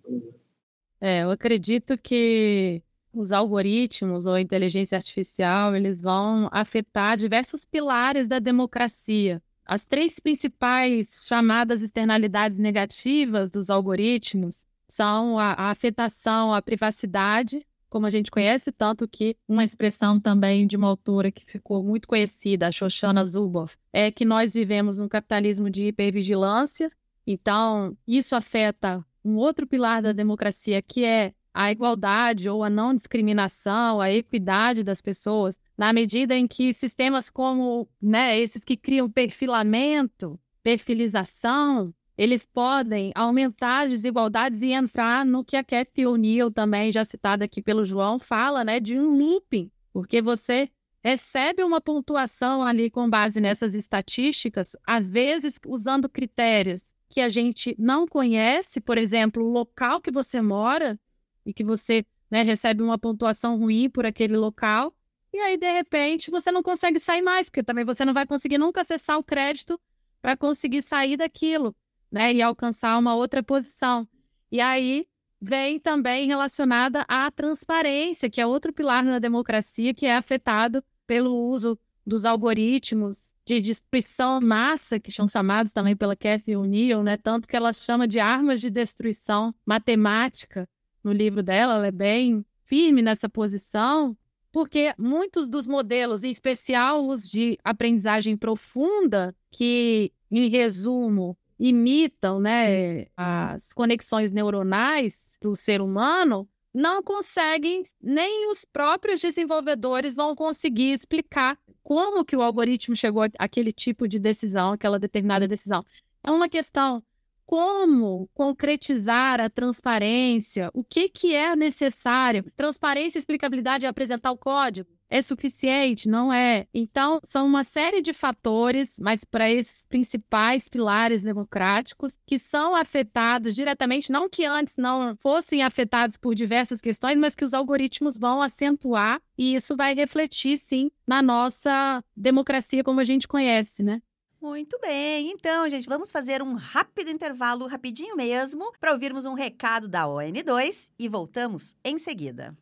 [1.00, 2.82] É, eu acredito que
[3.14, 9.42] os algoritmos ou a inteligência artificial, eles vão afetar diversos pilares da democracia.
[9.66, 18.06] As três principais chamadas externalidades negativas dos algoritmos são a, a afetação à privacidade, como
[18.06, 22.68] a gente conhece, tanto que uma expressão também de uma autora que ficou muito conhecida,
[22.68, 26.92] a Shoshana Zuboff, é que nós vivemos num capitalismo de hipervigilância,
[27.26, 32.94] então isso afeta um outro pilar da democracia, que é a igualdade ou a não
[32.94, 39.10] discriminação, a equidade das pessoas, na medida em que sistemas como né, esses que criam
[39.10, 47.04] perfilamento, perfilização, eles podem aumentar desigualdades e entrar no que a Cathy O'Neill, também já
[47.04, 50.70] citada aqui pelo João, fala, né, de um looping, porque você
[51.02, 57.76] recebe uma pontuação ali com base nessas estatísticas, às vezes usando critérios que a gente
[57.80, 61.00] não conhece, por exemplo, o local que você mora
[61.46, 64.96] e que você né, recebe uma pontuação ruim por aquele local,
[65.34, 68.58] e aí de repente você não consegue sair mais, porque também você não vai conseguir
[68.58, 69.80] nunca acessar o crédito
[70.22, 71.76] para conseguir sair daquilo,
[72.12, 74.08] né, e alcançar uma outra posição.
[74.52, 75.08] E aí
[75.42, 81.34] vem também relacionada à transparência, que é outro pilar na democracia que é afetado pelo
[81.34, 87.18] uso dos algoritmos de destruição massa, que são chamados também pela Cathy O'Neill, né?
[87.18, 90.68] Tanto que ela chama de armas de destruição matemática
[91.04, 94.16] no livro dela, ela é bem firme nessa posição,
[94.52, 103.08] porque muitos dos modelos, em especial os de aprendizagem profunda, que, em resumo, imitam né,
[103.18, 111.58] as conexões neuronais do ser humano, não conseguem, nem os próprios desenvolvedores vão conseguir explicar
[111.84, 115.84] como que o algoritmo chegou àquele tipo de decisão, aquela determinada decisão.
[116.24, 117.04] É uma questão
[117.50, 122.46] como concretizar a transparência, o que, que é necessário.
[122.56, 126.08] Transparência e explicabilidade é apresentar o código é suficiente?
[126.08, 126.68] Não é.
[126.74, 133.56] Então, são uma série de fatores, mas para esses principais pilares democráticos, que são afetados
[133.56, 138.42] diretamente, não que antes não fossem afetados por diversas questões, mas que os algoritmos vão
[138.42, 144.02] acentuar, e isso vai refletir, sim, na nossa democracia como a gente conhece, né?
[144.42, 149.86] Muito bem, então, gente, vamos fazer um rápido intervalo, rapidinho mesmo, para ouvirmos um recado
[149.86, 152.58] da ON2 e voltamos em seguida.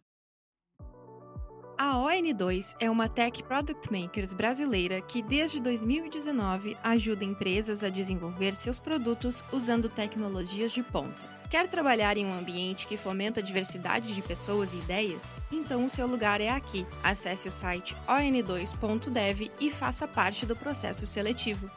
[1.77, 8.55] A ON2 é uma tech product makers brasileira que desde 2019 ajuda empresas a desenvolver
[8.55, 11.37] seus produtos usando tecnologias de ponta.
[11.49, 15.33] Quer trabalhar em um ambiente que fomenta a diversidade de pessoas e ideias?
[15.49, 16.86] Então o seu lugar é aqui.
[17.01, 21.71] Acesse o site on2.dev e faça parte do processo seletivo.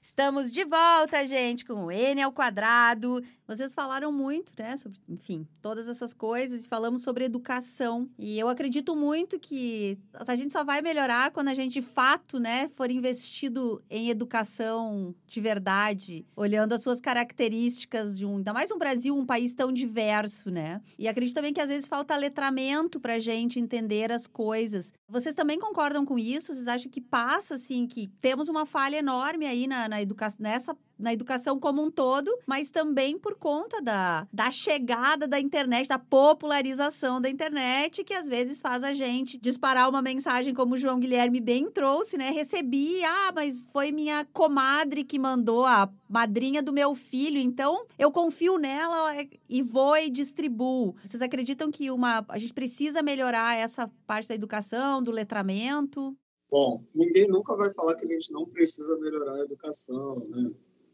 [0.00, 3.22] Estamos de volta, gente, com o N ao quadrado.
[3.48, 8.06] Vocês falaram muito, né, sobre, enfim, todas essas coisas e falamos sobre educação.
[8.18, 12.38] E eu acredito muito que a gente só vai melhorar quando a gente, de fato,
[12.38, 18.70] né, for investido em educação de verdade, olhando as suas características de um, ainda mais
[18.70, 20.82] um Brasil, um país tão diverso, né?
[20.98, 24.92] E acredito também que às vezes falta letramento pra gente entender as coisas.
[25.08, 26.52] Vocês também concordam com isso?
[26.52, 30.76] Vocês acham que passa, assim, que temos uma falha enorme aí na, na educação, nessa
[30.98, 35.98] na educação como um todo, mas também por conta da, da chegada da internet, da
[35.98, 40.98] popularização da internet, que às vezes faz a gente disparar uma mensagem, como o João
[40.98, 42.30] Guilherme bem trouxe, né?
[42.30, 48.10] Recebi, ah, mas foi minha comadre que mandou, a madrinha do meu filho, então eu
[48.10, 49.14] confio nela
[49.48, 50.96] e vou e distribuo.
[51.04, 56.16] Vocês acreditam que uma, a gente precisa melhorar essa parte da educação, do letramento?
[56.50, 60.50] Bom, ninguém nunca vai falar que a gente não precisa melhorar a educação, né?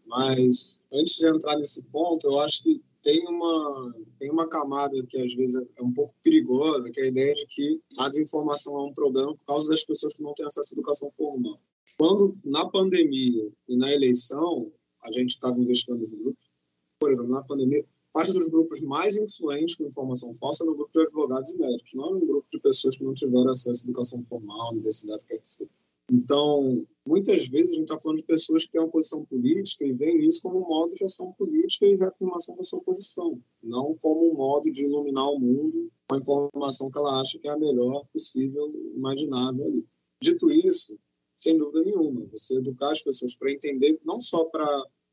[0.07, 5.21] Mas antes de entrar nesse ponto, eu acho que tem uma, tem uma camada que
[5.21, 8.83] às vezes é um pouco perigosa, que é a ideia de que a desinformação é
[8.83, 11.61] um problema por causa das pessoas que não têm acesso à educação formal.
[11.99, 16.51] Quando, na pandemia e na eleição, a gente estava investigando os grupos,
[16.99, 21.03] por exemplo, na pandemia, parte dos grupos mais influentes com informação falsa no grupo de
[21.03, 24.73] advogados e médicos, não no grupo de pessoas que não tiveram acesso à educação formal,
[24.73, 25.71] universidade, quer que seja.
[26.11, 29.93] Então, muitas vezes a gente está falando de pessoas que têm uma posição política e
[29.93, 34.31] veem isso como um modo de ação política e reafirmação da sua posição, não como
[34.31, 37.59] um modo de iluminar o mundo com a informação que ela acha que é a
[37.59, 39.87] melhor possível, imaginável ali.
[40.21, 40.99] Dito isso,
[41.35, 44.67] sem dúvida nenhuma, você educar as pessoas para entender, não só para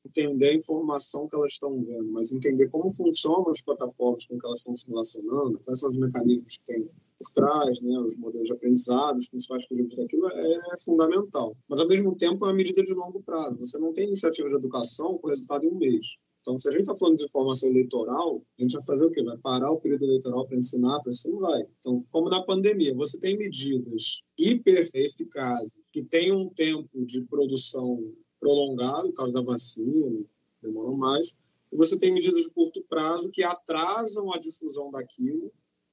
[0.05, 4.45] entender a informação que elas estão vendo, mas entender como funcionam as plataformas com que
[4.45, 6.89] elas estão se relacionando, quais são os mecanismos que tem
[7.21, 11.55] por trás, né, os modelos de aprendizado, os principais períodos daquilo, é, é fundamental.
[11.69, 13.59] Mas, ao mesmo tempo, é uma medida de longo prazo.
[13.59, 16.17] Você não tem iniciativa de educação com resultado em um mês.
[16.39, 19.21] Então, se a gente está falando de informação eleitoral, a gente vai fazer o quê?
[19.23, 20.99] Vai parar o período eleitoral para ensinar?
[21.01, 21.61] Para isso não vai.
[21.79, 28.11] Então, como na pandemia, você tem medidas hiper eficazes que têm um tempo de produção
[28.39, 30.25] prolongado, por causa da vacina,
[30.63, 31.37] demoram mais,
[31.71, 35.51] e você tem medidas de curto prazo que atrasam a difusão daquilo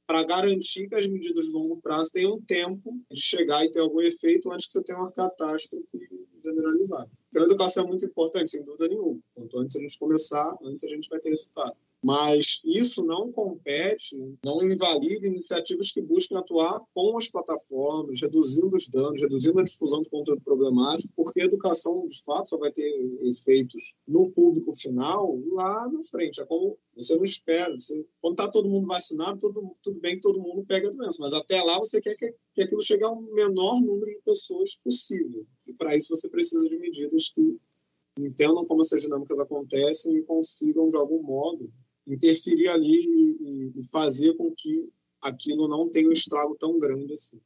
[0.09, 4.00] para garantir que as medidas de longo prazo tenham tempo de chegar e ter algum
[4.00, 5.84] efeito antes que você tenha uma catástrofe
[6.42, 7.11] generalizada.
[7.28, 9.20] Então, a educação é muito importante, sem dúvida nenhuma.
[9.34, 11.76] Quanto antes a gente começar, antes a gente vai ter resultado.
[12.03, 18.88] Mas isso não compete, não invalida iniciativas que busquem atuar com as plataformas, reduzindo os
[18.88, 22.88] danos, reduzindo a difusão de conteúdo problemático, porque a educação, de fato, só vai ter
[23.22, 26.40] efeitos no público final lá na frente.
[26.40, 27.76] É como você não espera.
[27.76, 31.18] Você, quando está todo mundo vacinado, todo, tudo bem que todo mundo pega a doença,
[31.20, 35.44] mas até lá você quer que, que aquilo chegue ao menor número de pessoas possível.
[35.66, 37.59] E para isso você precisa de medidas que
[38.18, 41.70] entendam como essas dinâmicas acontecem e consigam, de algum modo,
[42.09, 44.88] interferir ali e, e fazer com que
[45.20, 47.40] aquilo não tenha um estrago tão grande assim.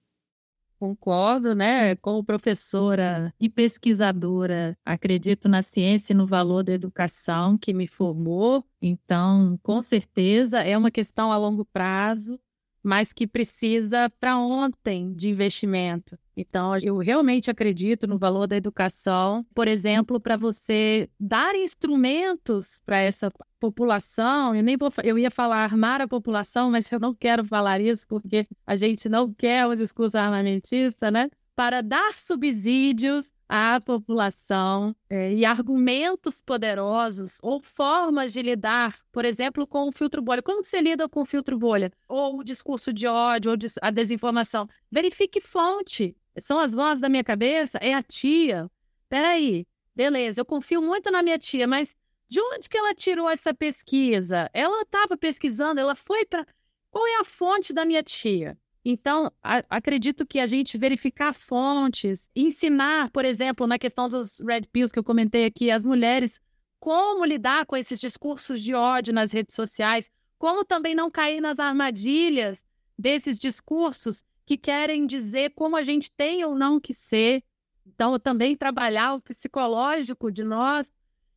[0.79, 1.95] Concordo, né?
[1.97, 8.65] Como professora e pesquisadora, acredito na ciência e no valor da educação que me formou.
[8.81, 12.39] Então, com certeza, é uma questão a longo prazo
[12.83, 16.19] mas que precisa para ontem de investimento.
[16.37, 22.99] Então, eu realmente acredito no valor da educação, por exemplo, para você dar instrumentos para
[22.99, 23.31] essa
[23.61, 24.55] população.
[24.55, 28.07] Eu nem vou, eu ia falar armar a população, mas eu não quero falar isso
[28.09, 31.29] porque a gente não quer um discurso armamentista, né?
[31.55, 39.67] Para dar subsídios à população é, e argumentos poderosos ou formas de lidar, por exemplo,
[39.67, 40.41] com o filtro bolha.
[40.41, 41.93] Como você lida com o filtro bolha?
[42.09, 44.67] Ou o discurso de ódio, ou a desinformação?
[44.91, 46.17] Verifique fonte.
[46.39, 47.77] São as vozes da minha cabeça?
[47.77, 48.71] É a tia?
[49.07, 51.95] Peraí, beleza, eu confio muito na minha tia, mas
[52.31, 54.49] de onde que ela tirou essa pesquisa?
[54.55, 56.47] Ela estava pesquisando, ela foi para.
[56.91, 58.57] Qual é a fonte da minha tia?
[58.85, 64.63] Então, a, acredito que a gente verificar fontes, ensinar, por exemplo, na questão dos red
[64.73, 66.41] pills que eu comentei aqui, as mulheres
[66.81, 71.61] como lidar com esses discursos de ódio nas redes sociais, como também não cair nas
[71.61, 72.65] armadilhas
[72.99, 77.45] desses discursos que querem dizer como a gente tem ou não que ser.
[77.87, 80.91] Então, também trabalhar o psicológico de nós,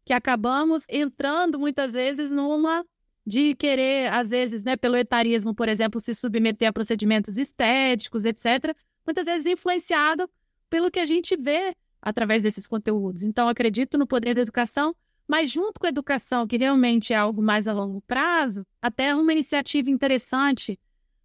[0.04, 2.84] que acabamos entrando muitas vezes numa
[3.26, 8.76] de querer, às vezes, né, pelo etarismo, por exemplo, se submeter a procedimentos estéticos, etc.,
[9.06, 10.30] muitas vezes influenciado
[10.70, 13.24] pelo que a gente vê através desses conteúdos.
[13.24, 14.96] Então, acredito no poder da educação,
[15.28, 19.34] mas junto com a educação, que realmente é algo mais a longo prazo, até uma
[19.34, 20.80] iniciativa interessante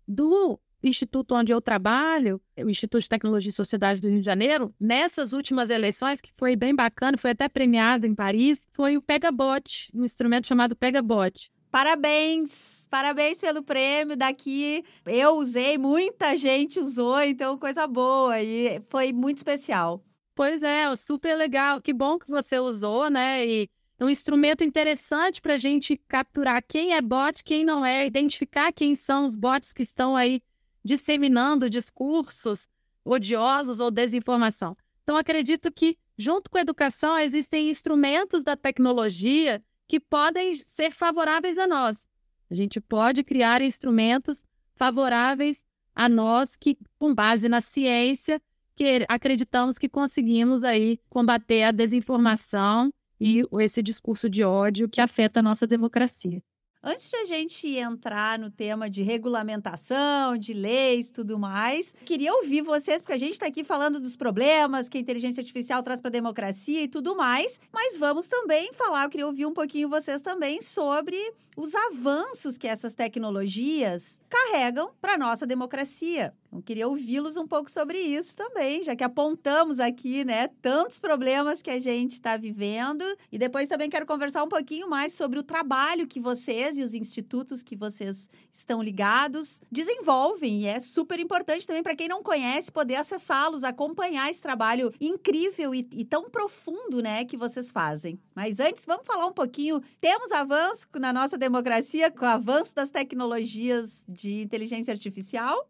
[0.08, 4.74] do instituto onde eu trabalho, o Instituto de Tecnologia e Sociedade do Rio de Janeiro,
[4.80, 9.90] nessas últimas eleições, que foi bem bacana, foi até premiado em Paris, foi o Pegabot,
[9.92, 11.50] um instrumento chamado Pegabot.
[11.70, 14.84] Parabéns, parabéns pelo prêmio daqui.
[15.06, 20.02] Eu usei, muita gente usou, então coisa boa e foi muito especial.
[20.34, 21.80] Pois é, super legal.
[21.80, 23.46] Que bom que você usou, né?
[23.46, 28.06] E é um instrumento interessante para a gente capturar quem é bot, quem não é,
[28.06, 30.42] identificar quem são os bots que estão aí
[30.84, 32.66] disseminando discursos
[33.04, 34.76] odiosos ou desinformação.
[35.02, 41.58] Então, acredito que, junto com a educação, existem instrumentos da tecnologia que podem ser favoráveis
[41.58, 42.06] a nós.
[42.48, 44.44] A gente pode criar instrumentos
[44.76, 48.40] favoráveis a nós que, com base na ciência,
[48.76, 55.40] que acreditamos que conseguimos aí combater a desinformação e esse discurso de ódio que afeta
[55.40, 56.40] a nossa democracia.
[56.82, 62.62] Antes de a gente entrar no tema de regulamentação, de leis tudo mais, queria ouvir
[62.62, 66.08] vocês, porque a gente está aqui falando dos problemas que a inteligência artificial traz para
[66.08, 70.22] a democracia e tudo mais, mas vamos também falar, eu queria ouvir um pouquinho vocês
[70.22, 71.18] também sobre
[71.54, 76.32] os avanços que essas tecnologias carregam para a nossa democracia.
[76.52, 81.62] Eu queria ouvi-los um pouco sobre isso também, já que apontamos aqui, né, tantos problemas
[81.62, 83.04] que a gente está vivendo.
[83.30, 86.92] E depois também quero conversar um pouquinho mais sobre o trabalho que vocês e os
[86.92, 90.62] institutos que vocês estão ligados desenvolvem.
[90.62, 95.72] E é super importante também para quem não conhece poder acessá-los, acompanhar esse trabalho incrível
[95.72, 98.18] e, e tão profundo, né, que vocês fazem.
[98.34, 99.80] Mas antes, vamos falar um pouquinho.
[100.00, 105.69] Temos avanço na nossa democracia com o avanço das tecnologias de inteligência artificial?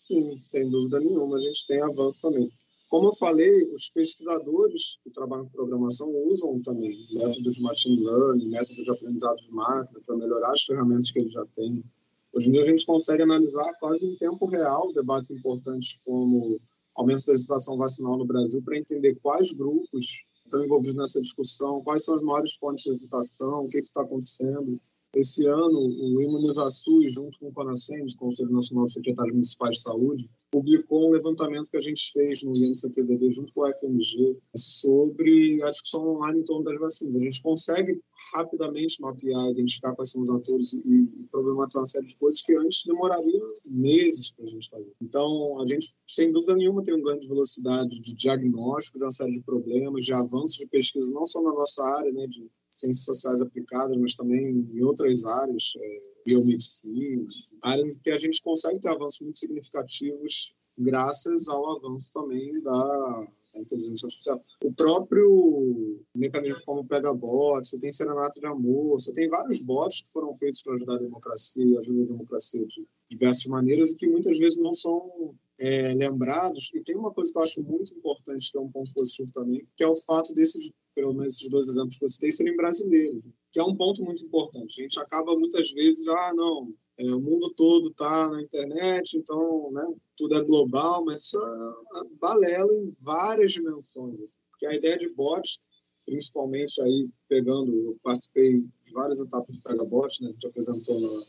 [0.00, 2.50] Sim, sem dúvida nenhuma, a gente tem avanço também.
[2.88, 8.48] Como eu falei, os pesquisadores que trabalham com programação usam também métodos de machine learning,
[8.48, 11.84] métodos de aprendizado de máquina para melhorar as ferramentas que eles já têm.
[12.32, 16.58] Hoje em dia a gente consegue analisar quase em tempo real debates importantes como
[16.96, 22.04] aumento da legislação vacinal no Brasil para entender quais grupos estão envolvidos nessa discussão, quais
[22.04, 24.80] são as maiores fontes de hesitação, o que está acontecendo.
[25.14, 30.30] Esse ano, o Imunizações, junto com o CONASEMS, Conselho Nacional de Secretários Municipais de Saúde,
[30.52, 35.70] publicou um levantamento que a gente fez no INCTDD junto com o FMG sobre a
[35.70, 37.16] discussão online em torno das vacinas.
[37.16, 38.00] A gente consegue
[38.34, 42.84] rapidamente mapear, identificar quais são os atores e, problematizar uma série de coisas que antes
[42.86, 44.92] demoraria meses para a gente fazer.
[45.02, 49.10] Então, a gente, sem dúvida nenhuma, tem um ganho de velocidade de diagnóstico de uma
[49.10, 53.04] série de problemas, de avanços de pesquisa, não só na nossa área, né, de ciências
[53.04, 57.26] sociais aplicadas, mas também em outras áreas, é, biomedicina,
[57.62, 63.60] áreas que a gente consegue ter avanços muito significativos graças ao avanço também da, da
[63.60, 64.42] inteligência artificial.
[64.64, 70.02] O próprio mecanismo como pega bot, você tem serenata de amor, você tem vários bots
[70.02, 73.96] que foram feitos para ajudar a democracia e ajudar a democracia de diversas maneiras e
[73.96, 76.70] que muitas vezes não são é, lembrados.
[76.74, 79.66] E tem uma coisa que eu acho muito importante, que é um ponto positivo também,
[79.76, 83.24] que é o fato desses, pelo menos esses dois exemplos que eu citei, serem brasileiros,
[83.50, 84.80] que é um ponto muito importante.
[84.80, 89.70] A gente acaba muitas vezes, ah, não, é, o mundo todo está na internet, então
[89.72, 94.40] né, tudo é global, mas isso é balela em várias dimensões.
[94.50, 95.58] Porque a ideia de bot,
[96.04, 101.00] principalmente aí pegando, eu participei de várias etapas do Pega Bot, né, a gente apresentou
[101.00, 101.20] na,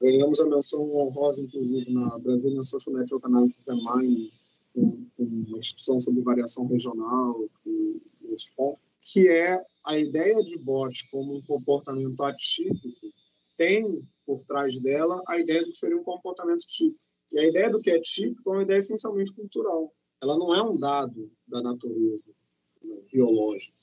[0.00, 4.32] ganhamos a menção honrosa, inclusive, na Brazilian Social Network Analysis and Mining,
[4.74, 11.08] com, uma discussão sobre variação regional e outros pontos, que é a ideia de bot
[11.10, 12.88] como um comportamento atípico
[13.56, 13.84] tem
[14.24, 17.04] por trás dela a ideia de que seria um comportamento típico.
[17.32, 19.92] E a ideia do que é típico é uma ideia essencialmente cultural.
[20.22, 22.32] Ela não é um dado da natureza
[22.82, 23.76] né, biológica.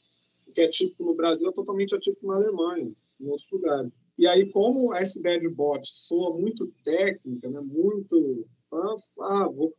[0.48, 3.92] O que é típico no Brasil é totalmente atípico na Alemanha, em outros lugares.
[4.18, 8.48] E aí, como essa ideia de bot soa muito técnica, né, muito.
[8.72, 9.74] Ah, ah vou,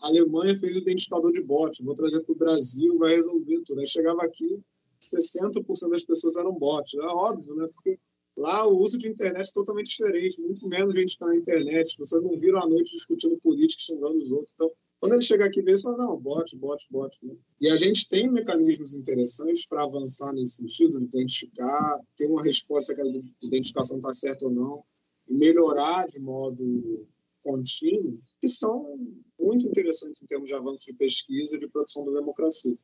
[0.00, 3.80] a Alemanha fez o identificador de bot, vou trazer para o Brasil, vai resolver tudo.
[3.80, 4.60] Aí chegava aqui,
[5.04, 6.94] 60% das pessoas eram bots.
[6.94, 7.66] É óbvio, né?
[7.72, 7.98] Porque
[8.36, 11.96] Lá o uso de internet é totalmente diferente, muito menos gente está na internet, as
[11.96, 14.52] pessoas não viram à noite discutindo política, xingando os outros.
[14.54, 17.16] Então, quando ele chegar aqui, ele fala, não, bot, bot, bot.
[17.24, 17.36] Né?
[17.60, 22.94] E a gente tem mecanismos interessantes para avançar nesse sentido, de identificar, ter uma resposta
[22.94, 23.06] que a
[23.42, 24.84] identificação está certa ou não,
[25.28, 27.06] e melhorar de modo
[27.42, 28.98] contínuo, que são
[29.38, 32.76] muito interessantes em termos de avanço de pesquisa e de produção da democracia.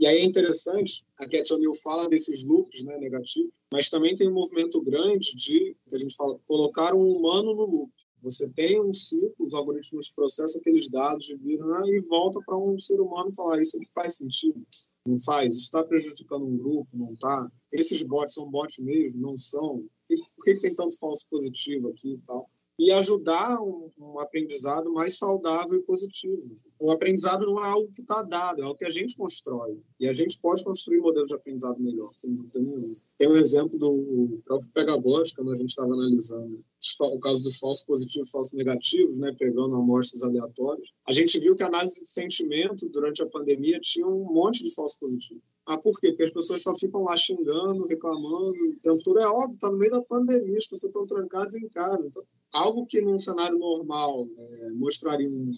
[0.00, 4.30] E aí é interessante, a Cat O'Neill fala desses loops né, negativos, mas também tem
[4.30, 7.92] um movimento grande de, que a gente fala, colocar um humano no loop.
[8.22, 12.78] Você tem um ciclo, os algoritmos processam aqueles dados, viram né, e volta para um
[12.78, 14.66] ser humano e fala, ah, isso aqui faz sentido?
[15.06, 15.54] Não faz?
[15.58, 16.96] Está prejudicando um grupo?
[16.96, 17.52] Não está?
[17.70, 19.20] Esses bots são bots mesmo?
[19.20, 19.84] Não são?
[20.08, 22.48] Por que, que tem tanto falso positivo aqui e tal?
[22.80, 26.50] E ajudar um, um, aprendizado mais saudável e positivo.
[26.80, 29.78] O aprendizado não é algo que está dado, é algo que a gente constrói.
[30.00, 32.96] E a gente pode construir modelos de aprendizado melhor, sem dúvida nenhuma.
[33.18, 36.64] Tem um exemplo do próprio Pegabot, quando a gente estava analisando
[37.02, 40.88] o caso dos falsos positivos e falsos negativos, né, pegando amostras aleatórias.
[41.06, 44.74] A gente viu que a análise de sentimento durante a pandemia tinha um monte de
[44.74, 45.42] falsos positivos.
[45.66, 46.08] Ah, por quê?
[46.08, 49.20] Porque as pessoas só ficam lá xingando, reclamando o tempo todo.
[49.20, 52.06] É óbvio, está no meio da pandemia, as pessoas estão trancadas em casa.
[52.06, 55.54] Então, algo que num cenário normal é, mostraria um,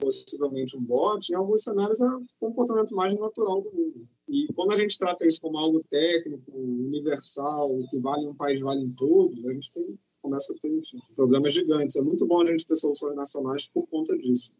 [0.00, 4.08] possivelmente um bot, em alguns cenários é um comportamento mais natural do mundo.
[4.28, 8.60] E quando a gente trata isso como algo técnico, universal, que vale em um país,
[8.60, 11.96] vale em todos, a gente tem, começa a ter enfim, problemas gigantes.
[11.96, 14.54] É muito bom a gente ter soluções nacionais por conta disso.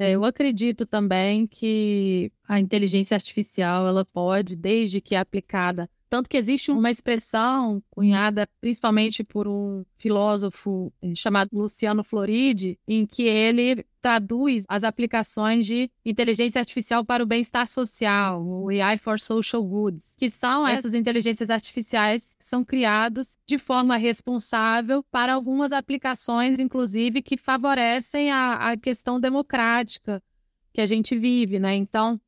[0.00, 6.28] É, eu acredito também que a inteligência artificial ela pode, desde que é aplicada tanto
[6.28, 13.24] que existe uma expressão cunhada principalmente por um filósofo eh, chamado Luciano Floridi, em que
[13.24, 19.62] ele traduz as aplicações de inteligência artificial para o bem-estar social, o AI for Social
[19.62, 26.58] Goods, que são essas inteligências artificiais que são criados de forma responsável para algumas aplicações,
[26.58, 30.22] inclusive, que favorecem a, a questão democrática
[30.72, 31.74] que a gente vive, né?
[31.74, 32.20] Então,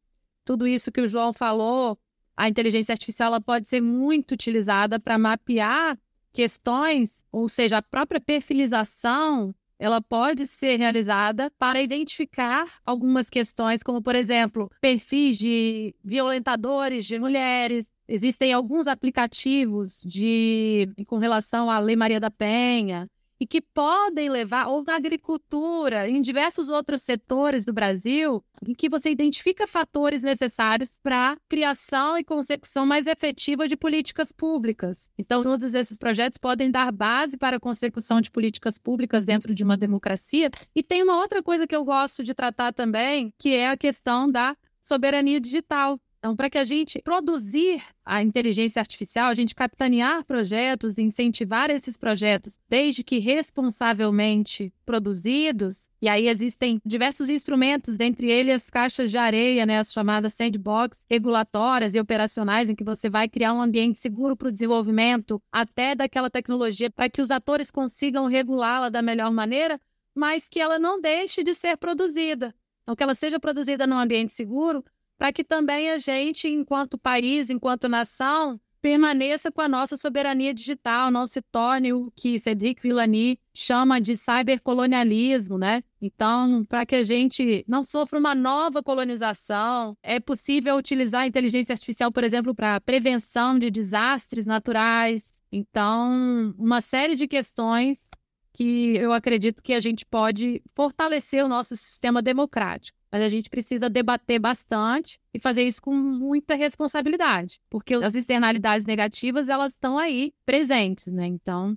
[0.44, 1.96] tudo isso que o João falou
[2.40, 5.98] a inteligência artificial ela pode ser muito utilizada para mapear
[6.32, 14.00] questões, ou seja, a própria perfilização ela pode ser realizada para identificar algumas questões, como,
[14.00, 17.90] por exemplo, perfis de violentadores de mulheres.
[18.08, 23.06] Existem alguns aplicativos de com relação à Lei Maria da Penha,
[23.40, 28.88] e que podem levar, ou na agricultura, em diversos outros setores do Brasil, em que
[28.88, 35.10] você identifica fatores necessários para criação e consecução mais efetiva de políticas públicas.
[35.18, 39.64] Então, todos esses projetos podem dar base para a consecução de políticas públicas dentro de
[39.64, 40.50] uma democracia.
[40.74, 44.30] E tem uma outra coisa que eu gosto de tratar também, que é a questão
[44.30, 45.98] da soberania digital.
[46.20, 51.96] Então, para que a gente produzir a inteligência artificial, a gente capitanear projetos, incentivar esses
[51.96, 59.16] projetos, desde que responsavelmente produzidos, e aí existem diversos instrumentos, dentre eles as caixas de
[59.16, 63.98] areia, né, as chamadas sandbox regulatórias e operacionais, em que você vai criar um ambiente
[63.98, 69.32] seguro para o desenvolvimento até daquela tecnologia, para que os atores consigam regulá-la da melhor
[69.32, 69.80] maneira,
[70.14, 72.54] mas que ela não deixe de ser produzida.
[72.82, 74.84] Então, que ela seja produzida num ambiente seguro,
[75.20, 81.10] para que também a gente, enquanto país, enquanto nação, permaneça com a nossa soberania digital,
[81.10, 85.84] não se torne o que Cedric Villani chama de cybercolonialismo, né?
[86.00, 91.74] Então, para que a gente não sofra uma nova colonização, é possível utilizar a inteligência
[91.74, 95.32] artificial, por exemplo, para prevenção de desastres naturais.
[95.52, 98.08] Então, uma série de questões
[98.52, 102.98] que eu acredito que a gente pode fortalecer o nosso sistema democrático.
[103.10, 108.86] Mas a gente precisa debater bastante e fazer isso com muita responsabilidade, porque as externalidades
[108.86, 111.26] negativas elas estão aí presentes, né?
[111.26, 111.76] Então,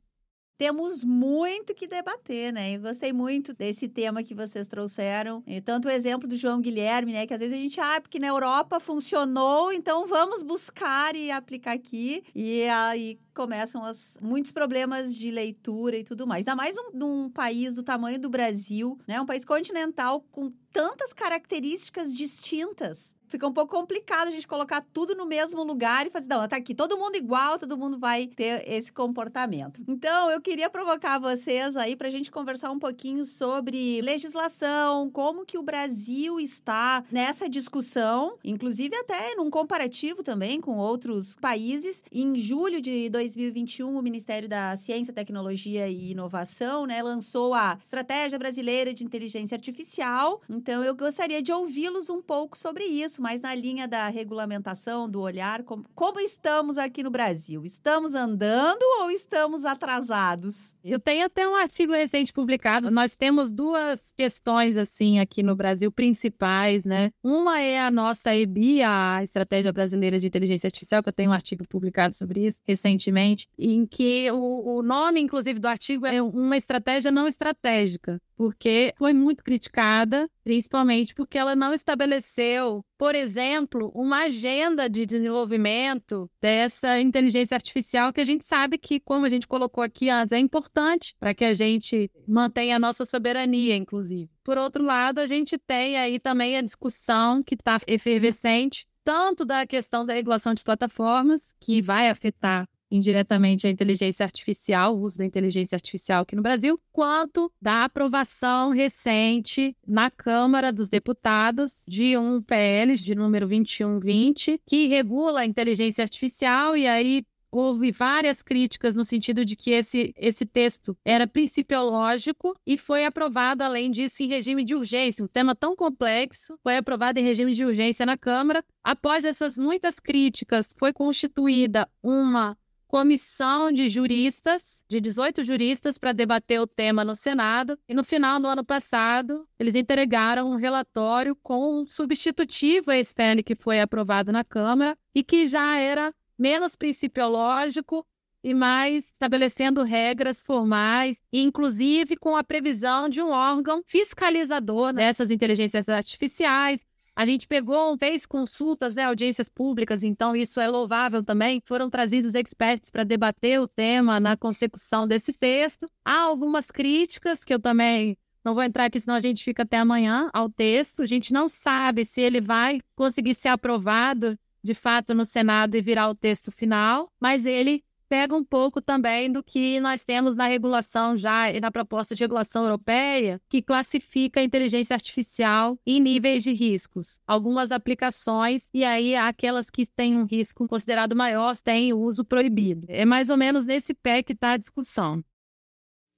[0.57, 2.75] temos muito que debater, né?
[2.75, 5.43] Eu gostei muito desse tema que vocês trouxeram.
[5.47, 7.25] E tanto o exemplo do João Guilherme, né?
[7.25, 11.73] Que às vezes a gente, ah, porque na Europa funcionou, então vamos buscar e aplicar
[11.73, 12.23] aqui.
[12.35, 16.41] E aí começam as, muitos problemas de leitura e tudo mais.
[16.41, 19.19] Ainda mais num, num país do tamanho do Brasil, né?
[19.19, 25.15] Um país continental com tantas características distintas fica um pouco complicado a gente colocar tudo
[25.15, 28.63] no mesmo lugar e fazer, não, tá aqui todo mundo igual, todo mundo vai ter
[28.69, 29.81] esse comportamento.
[29.87, 35.47] Então, eu queria provocar vocês aí para a gente conversar um pouquinho sobre legislação, como
[35.47, 42.03] que o Brasil está nessa discussão, inclusive até num comparativo também com outros países.
[42.11, 48.37] Em julho de 2021, o Ministério da Ciência, Tecnologia e Inovação, né, lançou a Estratégia
[48.37, 50.39] Brasileira de Inteligência Artificial.
[50.63, 55.19] Então, eu gostaria de ouvi-los um pouco sobre isso mas na linha da regulamentação, do
[55.19, 57.65] olhar, como, como estamos aqui no Brasil?
[57.65, 60.77] Estamos andando ou estamos atrasados?
[60.81, 62.89] Eu tenho até um artigo recente publicado.
[62.91, 67.11] Nós temos duas questões, assim, aqui no Brasil, principais, né?
[67.21, 71.33] Uma é a nossa EBI, a Estratégia Brasileira de Inteligência Artificial, que eu tenho um
[71.33, 76.55] artigo publicado sobre isso recentemente, em que o, o nome, inclusive, do artigo é uma
[76.55, 84.23] estratégia não estratégica porque foi muito criticada, principalmente porque ela não estabeleceu, por exemplo, uma
[84.25, 89.83] agenda de desenvolvimento dessa inteligência artificial que a gente sabe que, como a gente colocou
[89.83, 94.29] aqui antes, é importante para que a gente mantenha a nossa soberania, inclusive.
[94.43, 99.65] Por outro lado, a gente tem aí também a discussão que está efervescente, tanto da
[99.65, 105.25] questão da regulação de plataformas, que vai afetar indiretamente a inteligência artificial, o uso da
[105.25, 112.39] inteligência artificial aqui no Brasil, quanto da aprovação recente na Câmara dos Deputados de um
[112.39, 119.03] PL de número 2120, que regula a inteligência artificial e aí houve várias críticas no
[119.03, 124.63] sentido de que esse, esse texto era principiológico e foi aprovado, além disso, em regime
[124.63, 125.23] de urgência.
[125.23, 128.65] Um tema tão complexo foi aprovado em regime de urgência na Câmara.
[128.83, 132.57] Após essas muitas críticas, foi constituída uma
[132.93, 137.75] comissão de juristas, de 18 juristas, para debater o tema no Senado.
[137.89, 143.15] E no final do ano passado, eles entregaram um relatório com um substitutivo a esse
[143.43, 148.05] que foi aprovado na Câmara e que já era menos principiológico
[148.43, 155.89] e mais estabelecendo regras formais, inclusive com a previsão de um órgão fiscalizador dessas inteligências
[155.89, 156.85] artificiais,
[157.15, 161.61] a gente pegou, fez consultas, né, audiências públicas, então isso é louvável também.
[161.63, 165.87] Foram trazidos experts para debater o tema na consecução desse texto.
[166.03, 169.77] Há algumas críticas que eu também não vou entrar aqui, senão a gente fica até
[169.77, 171.01] amanhã ao texto.
[171.01, 175.81] A gente não sabe se ele vai conseguir ser aprovado de fato no Senado e
[175.81, 177.83] virar o texto final, mas ele
[178.13, 182.21] pega um pouco também do que nós temos na regulação já e na proposta de
[182.21, 187.19] regulação europeia, que classifica a inteligência artificial em níveis de riscos.
[187.25, 192.85] Algumas aplicações, e aí aquelas que têm um risco considerado maior têm uso proibido.
[192.87, 195.23] É mais ou menos nesse pé que está a discussão.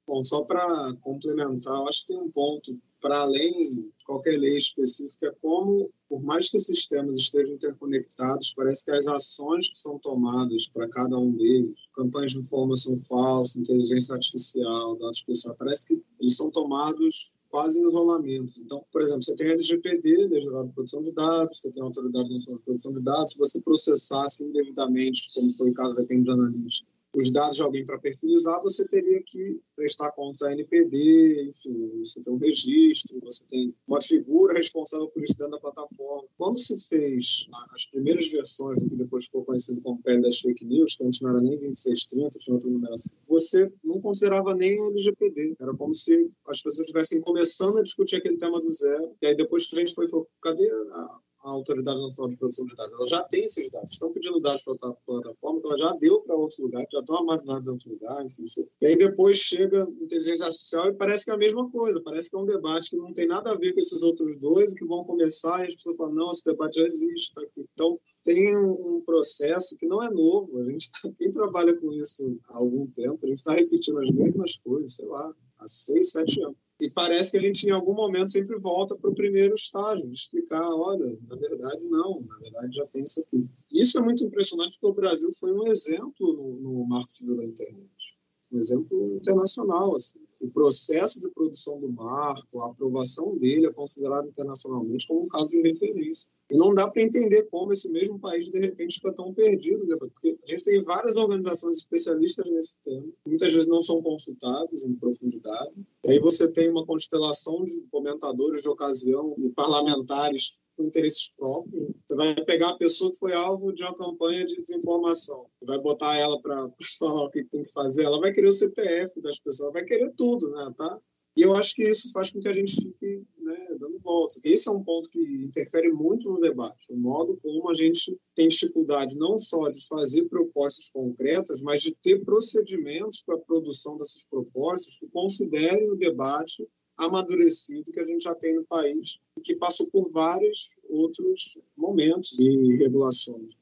[0.05, 3.61] Bom, só para complementar, acho que tem um ponto para além
[4.05, 9.69] qualquer lei específica, como, por mais que esses sistemas estejam interconectados, parece que as ações
[9.69, 15.57] que são tomadas para cada um deles, campanhas de informação falsa, inteligência artificial, dados pessoais,
[15.57, 18.53] parece que eles são tomados quase em isolamento.
[18.59, 22.37] Então, por exemplo, você tem LGPD, Geral de Proteção de Dados, você tem a Autoridade
[22.37, 26.94] de Proteção de Dados, se você processasse indevidamente, como foi o caso da Cambridge Analytica,
[27.15, 32.21] os dados de alguém para perfilizar, você teria que prestar contas à NPD, enfim, você
[32.21, 36.27] tem um registro, você tem uma figura responsável por isso dentro da plataforma.
[36.37, 40.65] Quando se fez as primeiras versões do que depois ficou conhecido como PL das fake
[40.65, 44.89] news, que antes não era nem 2630, tinha outra numeração, você não considerava nem o
[44.89, 45.55] LGPD.
[45.59, 49.15] Era como se as pessoas estivessem começando a discutir aquele tema do zero.
[49.21, 52.65] E aí depois que a gente foi, foi cadê a a Autoridade Nacional de Proteção
[52.65, 52.93] de Dados.
[52.93, 53.91] Ela já tem esses dados.
[53.91, 57.17] Estão pedindo dados para a plataforma que ela já deu para outros lugares, já estão
[57.17, 58.25] armazenados em outro lugar.
[58.25, 58.45] Enfim,
[58.81, 62.01] e aí depois chega inteligência artificial e parece que é a mesma coisa.
[62.01, 64.73] Parece que é um debate que não tem nada a ver com esses outros dois
[64.73, 67.33] que vão começar e as pessoas falam, não, esse debate já existe.
[67.33, 67.65] Tá aqui.
[67.73, 70.59] Então, tem um processo que não é novo.
[70.59, 74.09] A gente tá, quem trabalha com isso há algum tempo, a gente está repetindo as
[74.09, 76.64] mesmas coisas, sei lá, há seis, sete anos.
[76.79, 80.13] E parece que a gente, em algum momento, sempre volta para o primeiro estágio, de
[80.13, 83.47] explicar: olha, na verdade, não, na verdade já tem isso aqui.
[83.71, 87.45] Isso é muito impressionante, porque o Brasil foi um exemplo no, no marco civil da
[87.45, 88.15] internet
[88.51, 89.95] um exemplo internacional.
[89.95, 90.19] Assim.
[90.39, 95.49] O processo de produção do marco, a aprovação dele é considerado internacionalmente como um caso
[95.49, 96.31] de referência.
[96.49, 99.95] E não dá para entender como esse mesmo país, de repente, fica tão perdido, né?
[99.97, 104.93] porque a gente tem várias organizações especialistas nesse tema, muitas vezes não são consultados em
[104.95, 105.73] profundidade.
[106.03, 111.87] E aí você tem uma constelação de comentadores de ocasião e parlamentares com interesses próprios.
[112.07, 116.15] Você vai pegar a pessoa que foi alvo de uma campanha de desinformação, vai botar
[116.15, 116.69] ela para
[116.99, 120.13] falar o que tem que fazer, ela vai querer o CPF das pessoas, vai querer
[120.15, 120.99] tudo, né, tá?
[121.35, 124.41] E eu acho que isso faz com que a gente fique né, dando voltas.
[124.43, 128.47] Esse é um ponto que interfere muito no debate, o modo como a gente tem
[128.47, 134.25] dificuldade não só de fazer propostas concretas, mas de ter procedimentos para a produção dessas
[134.25, 136.67] propostas que considerem o debate
[136.97, 142.77] amadurecido que a gente já tem no país que passou por vários outros momentos e
[142.77, 143.57] regulações.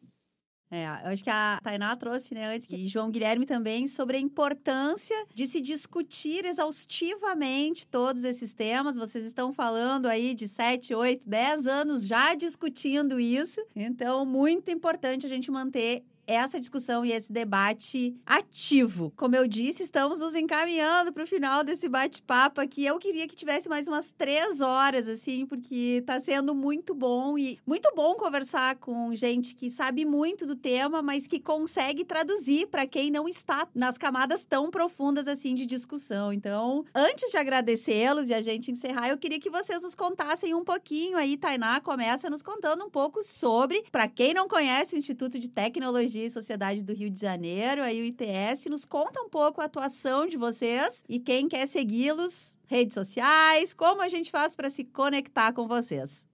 [0.76, 4.20] É, eu acho que a Tainá trouxe, né, antes, e João Guilherme também, sobre a
[4.20, 8.98] importância de se discutir exaustivamente todos esses temas.
[8.98, 13.64] Vocês estão falando aí de 7, 8, 10 anos já discutindo isso.
[13.76, 19.12] Então, muito importante a gente manter essa discussão e esse debate ativo.
[19.16, 22.86] Como eu disse, estamos nos encaminhando para o final desse bate-papo aqui.
[22.86, 27.60] Eu queria que tivesse mais umas três horas, assim, porque está sendo muito bom e
[27.66, 32.86] muito bom conversar com gente que sabe muito do tema, mas que consegue traduzir para
[32.86, 36.32] quem não está nas camadas tão profundas assim de discussão.
[36.32, 40.64] Então, antes de agradecê-los e a gente encerrar, eu queria que vocês nos contassem um
[40.64, 45.38] pouquinho aí, Tainá, começa nos contando um pouco sobre, para quem não conhece o Instituto
[45.40, 48.68] de Tecnologia Tecnologia e Sociedade do Rio de Janeiro, aí o ITS.
[48.70, 54.02] Nos conta um pouco a atuação de vocês e quem quer segui-los, redes sociais, como
[54.02, 56.28] a gente faz para se conectar com vocês.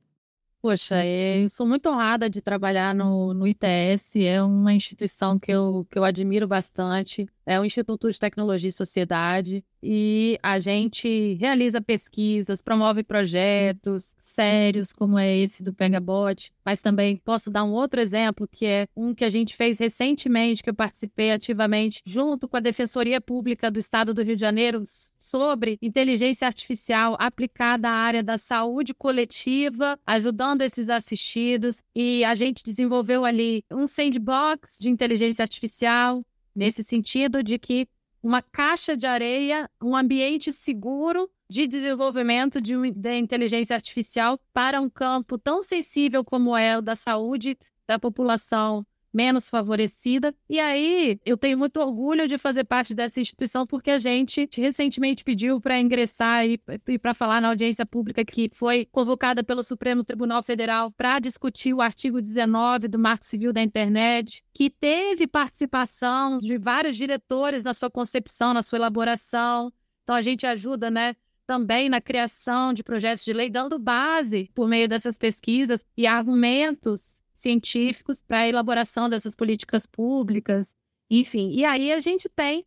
[0.62, 5.52] Poxa, é, eu sou muito honrada de trabalhar no, no ITS, é uma instituição que
[5.52, 11.36] eu, que eu admiro bastante é o Instituto de Tecnologia e Sociedade, e a gente
[11.36, 17.72] realiza pesquisas, promove projetos sérios, como é esse do Pegabot, mas também posso dar um
[17.72, 22.48] outro exemplo, que é um que a gente fez recentemente, que eu participei ativamente, junto
[22.48, 27.94] com a Defensoria Pública do Estado do Rio de Janeiro, sobre inteligência artificial aplicada à
[27.94, 34.90] área da saúde coletiva, ajudando esses assistidos, e a gente desenvolveu ali um sandbox de
[34.90, 36.24] inteligência artificial,
[36.56, 37.88] nesse sentido de que
[38.22, 44.90] uma caixa de areia, um ambiente seguro de desenvolvimento de, de inteligência artificial para um
[44.90, 47.58] campo tão sensível como é o da saúde
[47.88, 50.34] da população menos favorecida.
[50.50, 55.24] E aí, eu tenho muito orgulho de fazer parte dessa instituição, porque a gente recentemente
[55.24, 60.04] pediu para ingressar e, e para falar na audiência pública que foi convocada pelo Supremo
[60.04, 66.38] Tribunal Federal para discutir o artigo 19 do Marco Civil da Internet, que teve participação
[66.38, 69.72] de vários diretores na sua concepção, na sua elaboração.
[70.04, 71.16] Então, a gente ajuda, né?
[71.50, 77.24] também na criação de projetos de lei, dando base por meio dessas pesquisas e argumentos
[77.40, 80.76] científicos para a elaboração dessas políticas públicas,
[81.10, 81.50] enfim.
[81.52, 82.66] E aí a gente tem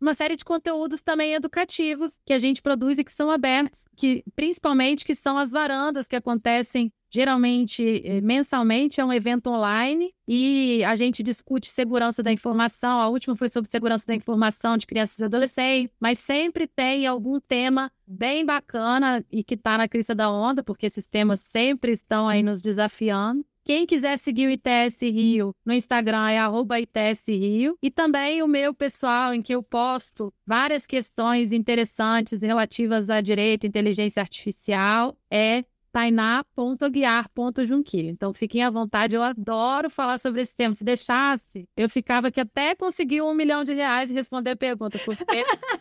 [0.00, 4.24] uma série de conteúdos também educativos que a gente produz e que são abertos, que
[4.34, 10.82] principalmente que são as varandas que acontecem geralmente eh, mensalmente é um evento online e
[10.82, 13.00] a gente discute segurança da informação.
[13.00, 17.38] A última foi sobre segurança da informação de crianças e adolescentes, mas sempre tem algum
[17.38, 22.28] tema bem bacana e que está na crista da onda, porque esses temas sempre estão
[22.28, 23.46] aí nos desafiando.
[23.64, 27.78] Quem quiser seguir o ITS Rio no Instagram é arroba ITS Rio.
[27.82, 33.66] E também o meu pessoal, em que eu posto várias questões interessantes relativas à direito
[33.66, 38.10] inteligência artificial, é tainá.guiar.junquilho.
[38.10, 40.74] Então, fiquem à vontade, eu adoro falar sobre esse tema.
[40.74, 44.98] Se deixasse, eu ficava aqui até conseguir um milhão de reais e responder a pergunta,
[44.98, 45.24] porque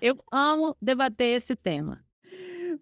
[0.02, 2.02] eu amo debater esse tema.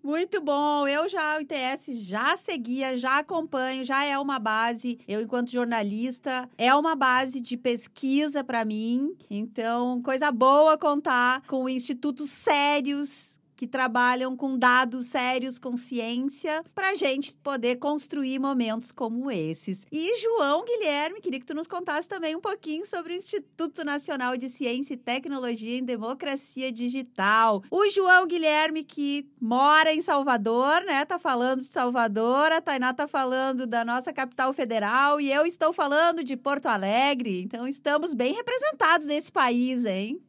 [0.04, 0.88] Muito bom.
[0.88, 5.00] Eu já, o ITS, já seguia, já acompanho, já é uma base.
[5.08, 9.16] Eu, enquanto jornalista, é uma base de pesquisa para mim.
[9.30, 16.90] Então, coisa boa contar com institutos sérios que trabalham com dados sérios, com ciência, para
[16.90, 19.86] a gente poder construir momentos como esses.
[19.92, 24.36] E João Guilherme, queria que tu nos contasse também um pouquinho sobre o Instituto Nacional
[24.36, 27.62] de Ciência e Tecnologia em Democracia Digital.
[27.70, 31.06] O João Guilherme, que mora em Salvador, né?
[31.06, 35.72] Tá falando de Salvador, a Tainá tá falando da nossa capital federal e eu estou
[35.72, 37.44] falando de Porto Alegre.
[37.44, 40.20] Então estamos bem representados nesse país, hein?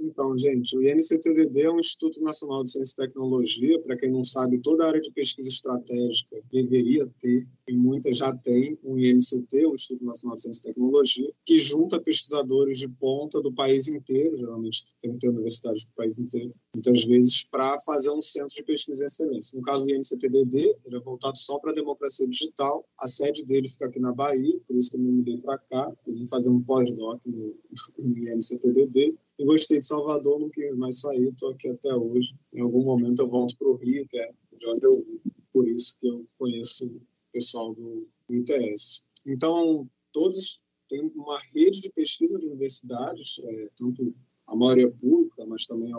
[0.00, 3.80] Então, gente, o INCTDD é um Instituto Nacional de Ciência e Tecnologia.
[3.80, 8.34] Para quem não sabe, toda a área de pesquisa estratégica deveria ter, e muita já
[8.36, 13.40] tem, um INCT, um Instituto Nacional de Ciência e Tecnologia, que junta pesquisadores de ponta
[13.40, 18.10] do país inteiro, geralmente tem que ter universidades do país inteiro, muitas vezes, para fazer
[18.10, 19.56] um centro de pesquisa em excelência.
[19.56, 22.84] No caso do INCTDD, ele é voltado só para a democracia digital.
[22.98, 25.92] A sede dele fica aqui na Bahia, por isso que eu me mudei para cá.
[26.04, 27.54] Eu vim fazer um pós-doc no,
[27.98, 32.34] no INCTDD eu gostei de Salvador, não quis mais sair, estou aqui até hoje.
[32.52, 35.20] Em algum momento eu volto para o Rio, que é de onde eu vim.
[35.52, 37.00] Por isso que eu conheço o
[37.32, 39.04] pessoal do, ITS.
[39.26, 44.14] Então, todos têm uma rede de pesquisa de universidades, é, tanto
[44.46, 45.92] a maioria pública, mas também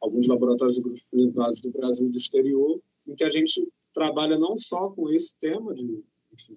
[0.00, 4.38] alguns laboratórios de grupos privados do Brasil e do exterior, em que a gente trabalha
[4.38, 6.04] não só com esse tema de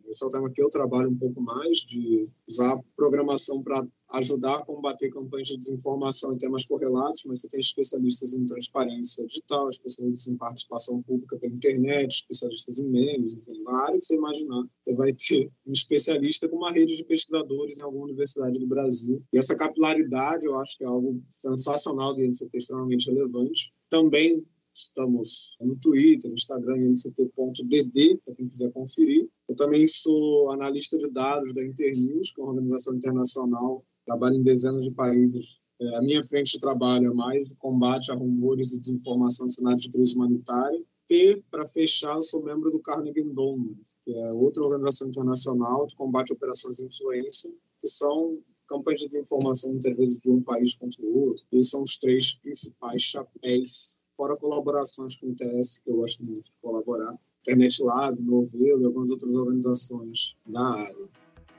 [0.08, 4.58] esse é o tema que eu trabalho um pouco mais, de usar programação para ajudar
[4.58, 9.70] a combater campanhas de desinformação em temas correlatos, mas você tem especialistas em transparência digital,
[9.70, 14.64] especialistas em participação pública pela internet, especialistas em memes, enfim, na área que você imaginar,
[14.84, 19.24] você vai ter um especialista com uma rede de pesquisadores em alguma universidade do Brasil.
[19.32, 23.74] E essa capilaridade, eu acho que é algo sensacional de ser extremamente relevante.
[23.90, 29.30] Também Estamos no Twitter, no Instagram, nct.dd, para quem quiser conferir.
[29.48, 34.44] Eu também sou analista de dados da Internews, que é uma organização internacional, trabalho em
[34.44, 35.60] dezenas de países.
[35.80, 39.50] É, a minha frente de trabalho é mais o combate a rumores e desinformação em
[39.50, 40.82] cenário de crise humanitária.
[41.10, 45.96] E, para fechar, eu sou membro do Carnegie Endowment, que é outra organização internacional de
[45.96, 50.78] combate a operações de influência, que são campanhas de desinformação, muitas vezes, de um país
[50.78, 51.46] contra o outro.
[51.52, 56.44] E são os três principais chapéus fora colaborações com o ITS, que eu gosto muito
[56.44, 61.10] de colaborar, Internet Lab, Novelo e algumas outras organizações da área.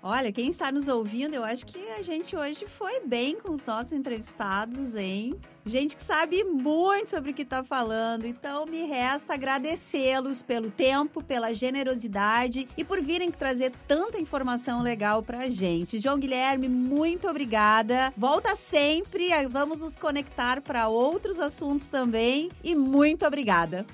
[0.01, 3.67] Olha, quem está nos ouvindo, eu acho que a gente hoje foi bem com os
[3.67, 5.35] nossos entrevistados, hein?
[5.65, 11.23] Gente que sabe muito sobre o que está falando, então me resta agradecê-los pelo tempo,
[11.23, 16.01] pela generosidade e por virem trazer tanta informação legal para a gente.
[16.01, 18.13] João Guilherme, muito obrigada.
[18.17, 23.87] Volta sempre, vamos nos conectar para outros assuntos também e muito obrigada.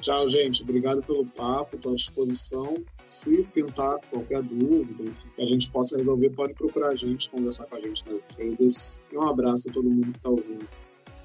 [0.00, 0.62] Tchau, gente.
[0.62, 2.84] Obrigado pelo papo, estou à disposição.
[3.04, 7.66] Se pintar qualquer dúvida, enfim, que a gente possa resolver, pode procurar a gente, conversar
[7.66, 9.04] com a gente nas redes.
[9.10, 10.68] E um abraço a todo mundo que está ouvindo.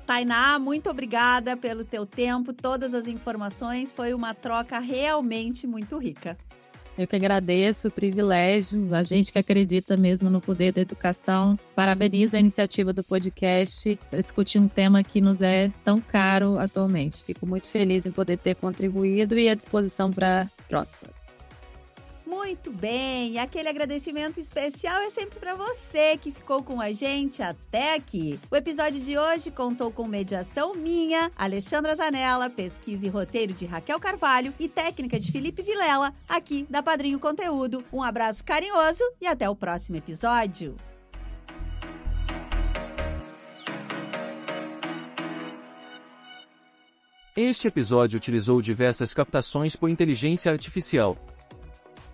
[0.06, 3.92] Tainá, muito obrigada pelo teu tempo, todas as informações.
[3.92, 6.38] Foi uma troca realmente muito rica.
[6.98, 11.58] Eu que agradeço o privilégio, a gente que acredita mesmo no poder da educação.
[11.74, 17.24] Parabenizo a iniciativa do podcast para discutir um tema que nos é tão caro atualmente.
[17.24, 21.21] Fico muito feliz em poder ter contribuído e à disposição para a próxima.
[22.32, 27.96] Muito bem, aquele agradecimento especial é sempre para você que ficou com a gente até
[27.96, 28.40] aqui.
[28.50, 34.00] O episódio de hoje contou com mediação minha, Alexandra Zanella, pesquisa e roteiro de Raquel
[34.00, 37.84] Carvalho e técnica de Felipe Vilela, aqui da Padrinho Conteúdo.
[37.92, 40.78] Um abraço carinhoso e até o próximo episódio.
[47.36, 51.18] Este episódio utilizou diversas captações por inteligência artificial.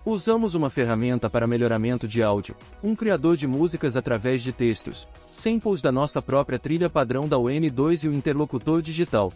[0.08, 5.82] Usamos uma ferramenta para melhoramento de áudio, um criador de músicas através de textos, samples
[5.82, 9.30] da nossa própria trilha padrão da UN2 e o interlocutor digital.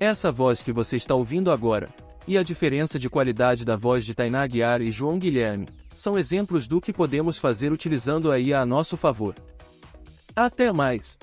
[0.00, 1.90] Essa voz que você está ouvindo agora,
[2.26, 6.66] e a diferença de qualidade da voz de Tainá Guiar e João Guilherme, são exemplos
[6.66, 9.34] do que podemos fazer utilizando a IA a nosso favor.
[10.34, 11.18] Até mais!